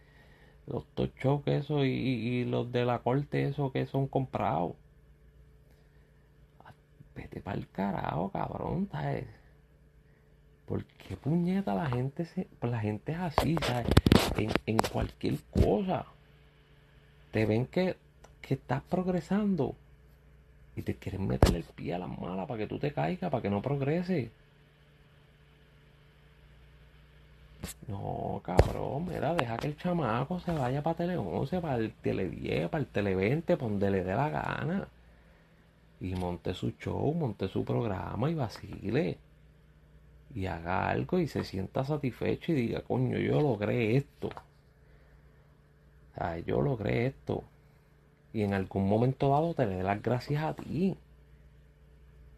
los 0.66 0.86
talk 0.94 1.14
shows 1.22 1.46
esos 1.46 1.84
y, 1.84 2.44
los 2.46 2.72
de 2.72 2.86
la 2.86 3.00
corte 3.00 3.46
esos 3.46 3.70
que 3.72 3.86
son 3.86 4.08
comprados. 4.08 4.72
Vete 7.14 7.40
para 7.40 7.58
el 7.58 7.68
carajo, 7.68 8.30
cabrón, 8.30 8.88
¿sabes? 8.90 9.26
¿Por 10.66 10.84
qué 10.84 11.14
puñeta 11.16 11.74
la 11.74 11.90
gente 11.90 12.24
se, 12.24 12.48
la 12.62 12.80
gente 12.80 13.12
es 13.12 13.18
así, 13.18 13.54
¿sabes? 13.62 13.86
En, 14.38 14.50
en 14.64 14.78
cualquier 14.78 15.36
cosa 15.50 16.06
te 17.32 17.46
ven 17.46 17.66
que, 17.66 17.96
estás 18.48 18.82
progresando 18.84 19.74
y 20.78 20.82
te 20.82 20.94
quieren 20.96 21.26
meter 21.26 21.54
el 21.54 21.64
pie 21.64 21.94
a 21.94 21.98
las 21.98 22.08
malas 22.08 22.46
para 22.46 22.58
que 22.58 22.66
tú 22.66 22.78
te 22.78 22.92
caigas, 22.92 23.30
para 23.30 23.42
que 23.42 23.50
no 23.50 23.62
progrese. 23.62 24.30
No, 27.88 28.40
cabrón, 28.44 29.06
mira, 29.08 29.34
deja 29.34 29.56
que 29.56 29.68
el 29.68 29.76
chamaco 29.76 30.38
se 30.40 30.52
vaya 30.52 30.82
para 30.82 30.96
Tele 30.96 31.16
11, 31.16 31.60
para 31.60 31.76
el 31.76 31.92
Tele 31.92 32.28
10, 32.30 32.68
para 32.68 32.82
el 32.82 32.86
Tele 32.88 33.14
20, 33.14 33.56
para 33.56 33.68
donde 33.68 33.90
le 33.90 34.04
dé 34.04 34.14
la 34.14 34.28
gana. 34.30 34.88
Y 36.00 36.14
monte 36.14 36.54
su 36.54 36.72
show, 36.78 37.12
monte 37.14 37.48
su 37.48 37.64
programa 37.64 38.30
y 38.30 38.34
vacile. 38.34 39.18
Y 40.34 40.46
haga 40.46 40.88
algo 40.90 41.18
y 41.18 41.26
se 41.28 41.44
sienta 41.44 41.84
satisfecho 41.84 42.52
y 42.52 42.56
diga, 42.56 42.82
coño, 42.82 43.18
yo 43.18 43.40
logré 43.40 43.96
esto 43.96 44.30
yo 46.46 46.60
logré 46.60 47.06
esto. 47.06 47.44
Y 48.38 48.44
en 48.44 48.54
algún 48.54 48.88
momento 48.88 49.30
dado 49.30 49.52
te 49.52 49.66
le 49.66 49.78
dé 49.78 49.82
las 49.82 50.00
gracias 50.00 50.44
a 50.44 50.54
ti. 50.54 50.96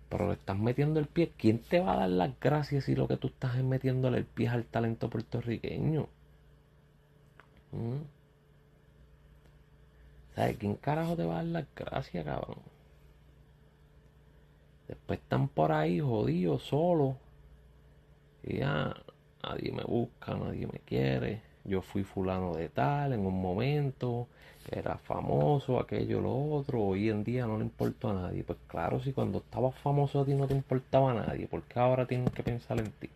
Pero 0.09 0.29
le 0.29 0.33
estás 0.33 0.59
metiendo 0.59 0.99
el 0.99 1.05
pie. 1.05 1.31
¿Quién 1.37 1.59
te 1.59 1.79
va 1.81 1.93
a 1.93 1.97
dar 1.99 2.09
las 2.09 2.41
gracias 2.41 2.85
si 2.85 2.95
lo 2.95 3.07
que 3.07 3.19
tú 3.19 3.27
estás 3.27 3.57
es 3.57 3.65
metiéndole 3.65 4.17
el 4.17 4.25
pie 4.25 4.49
al 4.49 4.65
talento 4.65 5.11
puertorriqueño? 5.11 6.09
¿Mm? 7.73 7.99
¿Sabes 10.35 10.57
quién 10.57 10.77
carajo 10.77 11.17
te 11.17 11.27
va 11.27 11.35
a 11.35 11.37
dar 11.37 11.45
las 11.45 11.67
gracias, 11.77 12.25
cabrón? 12.25 12.61
Después 14.89 15.21
están 15.21 15.49
por 15.49 15.71
ahí 15.71 16.01
jodidos, 16.01 16.63
solos. 16.63 17.17
Y 18.43 18.61
ya 18.61 18.95
nadie 19.43 19.71
me 19.71 19.85
busca, 19.85 20.35
nadie 20.35 20.67
me 20.67 20.79
quiere 20.79 21.50
yo 21.71 21.83
fui 21.83 22.03
fulano 22.05 22.55
de 22.55 22.69
tal 22.69 23.13
en 23.13 23.25
un 23.25 23.41
momento, 23.41 24.27
era 24.71 24.99
famoso, 24.99 25.79
aquello, 25.79 26.21
lo 26.21 26.35
otro, 26.57 26.83
hoy 26.83 27.09
en 27.11 27.25
día 27.25 27.47
no 27.47 27.57
le 27.59 27.65
importa 27.65 28.11
a 28.11 28.15
nadie. 28.15 28.45
Pues 28.45 28.59
claro, 28.67 29.01
si 29.01 29.13
cuando 29.13 29.39
estabas 29.39 29.75
famoso 29.77 30.21
a 30.21 30.25
ti 30.27 30.35
no 30.35 30.47
te 30.47 30.55
importaba 30.55 31.13
a 31.13 31.15
nadie, 31.15 31.47
¿por 31.47 31.63
qué 31.63 31.79
ahora 31.79 32.07
tienes 32.07 32.31
que 32.33 32.43
pensar 32.43 32.79
en 32.79 32.91
ti? 32.93 33.09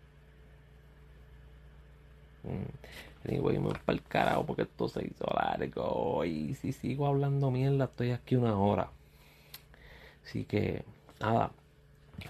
Y 3.27 3.39
voy 3.39 3.57
a 3.57 3.61
para 3.61 3.97
el 3.97 4.03
carajo 4.03 4.45
porque 4.45 4.63
esto 4.63 4.87
se 4.87 5.03
hizo 5.05 5.25
largo. 5.35 6.23
Y 6.25 6.53
si 6.55 6.71
sigo 6.71 7.07
hablando 7.07 7.51
mierda, 7.51 7.85
estoy 7.85 8.11
aquí 8.11 8.35
una 8.35 8.57
hora. 8.57 8.89
Así 10.23 10.43
que, 10.45 10.83
nada, 11.19 11.51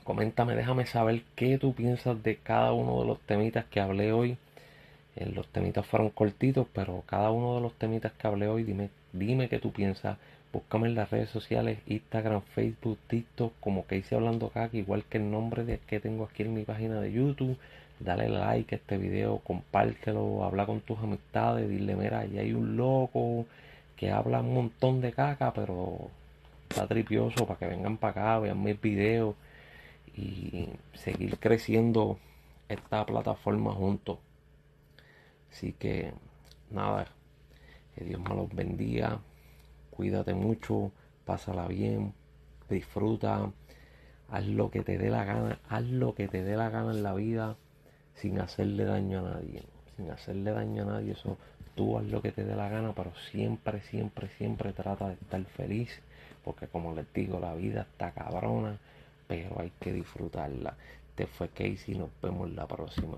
coméntame, 0.04 0.56
déjame 0.56 0.86
saber 0.86 1.24
qué 1.36 1.58
tú 1.58 1.74
piensas 1.74 2.22
de 2.24 2.38
cada 2.38 2.74
uno 2.74 3.02
de 3.02 3.08
los 3.08 3.20
temitas 3.22 3.66
que 3.66 3.82
hablé 3.82 4.12
hoy 4.14 4.38
los 5.16 5.48
temitas 5.48 5.86
fueron 5.86 6.10
cortitos, 6.10 6.68
pero 6.74 7.04
cada 7.06 7.32
uno 7.32 7.56
de 7.56 7.62
los 7.62 7.74
temitas 7.76 8.12
que 8.14 8.28
hablé 8.28 8.48
hoy, 8.48 8.64
dime, 8.64 8.90
dime 9.14 9.48
qué 9.48 9.60
tú 9.60 9.72
piensas. 9.72 10.18
Búscame 10.52 10.88
en 10.88 10.96
las 10.96 11.10
redes 11.10 11.30
sociales, 11.30 11.80
Instagram, 11.88 12.42
Facebook, 12.54 12.98
TikTok, 13.08 13.54
como 13.60 13.86
que 13.88 13.98
hice 13.98 14.16
hablando 14.16 14.48
acá, 14.48 14.70
igual 14.74 15.04
que 15.06 15.18
el 15.18 15.32
nombre 15.32 15.64
de, 15.66 15.80
que 15.80 16.00
tengo 16.00 16.26
aquí 16.26 16.44
en 16.44 16.54
mi 16.54 16.64
página 16.64 17.00
de 17.02 17.12
YouTube. 17.12 17.58
Dale 18.00 18.30
like 18.30 18.76
a 18.76 18.78
este 18.78 18.98
video, 18.98 19.40
compártelo, 19.40 20.44
habla 20.44 20.66
con 20.66 20.82
tus 20.82 21.00
amistades, 21.00 21.70
dile, 21.70 21.96
mira, 21.96 22.20
ahí 22.20 22.38
hay 22.38 22.54
un 22.54 22.76
loco 22.76 23.46
que 23.96 24.12
habla 24.12 24.42
un 24.42 24.54
montón 24.54 25.02
de 25.02 25.14
caca, 25.14 25.54
pero 25.54 26.10
está 26.70 26.88
tripioso 26.88 27.46
para 27.46 27.60
que 27.60 27.68
vengan 27.68 27.98
para 27.98 28.12
acá, 28.12 28.40
vean 28.40 28.62
mis 28.62 28.80
videos 28.82 29.36
y 30.16 30.68
seguir 30.94 31.38
creciendo 31.40 32.20
esta 32.70 33.06
plataforma 33.06 33.74
juntos. 33.74 34.18
Así 35.52 35.74
que 35.74 36.14
nada, 36.70 37.08
que 37.96 38.04
Dios 38.06 38.22
me 38.22 38.36
los 38.36 38.54
bendiga, 38.54 39.20
cuídate 39.92 40.34
mucho, 40.34 40.92
pásala 41.26 41.68
bien, 41.68 42.14
disfruta, 42.70 43.52
haz 44.30 44.46
lo 44.46 44.70
que 44.70 44.82
te 44.82 44.98
dé 44.98 45.10
la 45.10 45.24
gana, 45.24 45.60
haz 45.70 45.84
lo 45.84 46.16
que 46.16 46.28
te 46.28 46.44
dé 46.44 46.58
la 46.58 46.70
gana 46.70 46.92
en 46.92 47.04
la 47.04 47.14
vida 47.14 47.56
sin 48.16 48.40
hacerle 48.40 48.86
daño 48.86 49.20
a 49.20 49.36
nadie, 49.36 49.64
sin 49.96 50.10
hacerle 50.12 50.52
daño 50.52 50.84
a 50.84 50.94
nadie, 50.94 51.14
eso 51.14 51.38
tú 51.76 51.98
haz 51.98 52.06
lo 52.06 52.22
que 52.22 52.32
te 52.32 52.44
dé 52.44 52.56
la 52.56 52.70
gana, 52.70 52.94
pero 52.94 53.14
siempre, 53.32 53.82
siempre, 53.82 54.30
siempre 54.38 54.74
trata 54.74 55.08
de 55.08 55.14
estar 55.14 55.44
feliz, 55.46 55.90
porque 56.44 56.68
como 56.68 56.94
les 56.94 57.12
digo, 57.14 57.40
la 57.40 57.54
vida 57.56 57.82
está 57.82 58.12
cabrona, 58.12 58.78
pero 59.28 59.60
hay 59.60 59.72
que 59.80 59.92
disfrutarla. 59.92 60.76
Te 61.16 61.28
fue 61.28 61.50
Casey, 61.50 61.96
nos 61.96 62.10
vemos 62.22 62.52
la 62.52 62.68
próxima. 62.68 63.18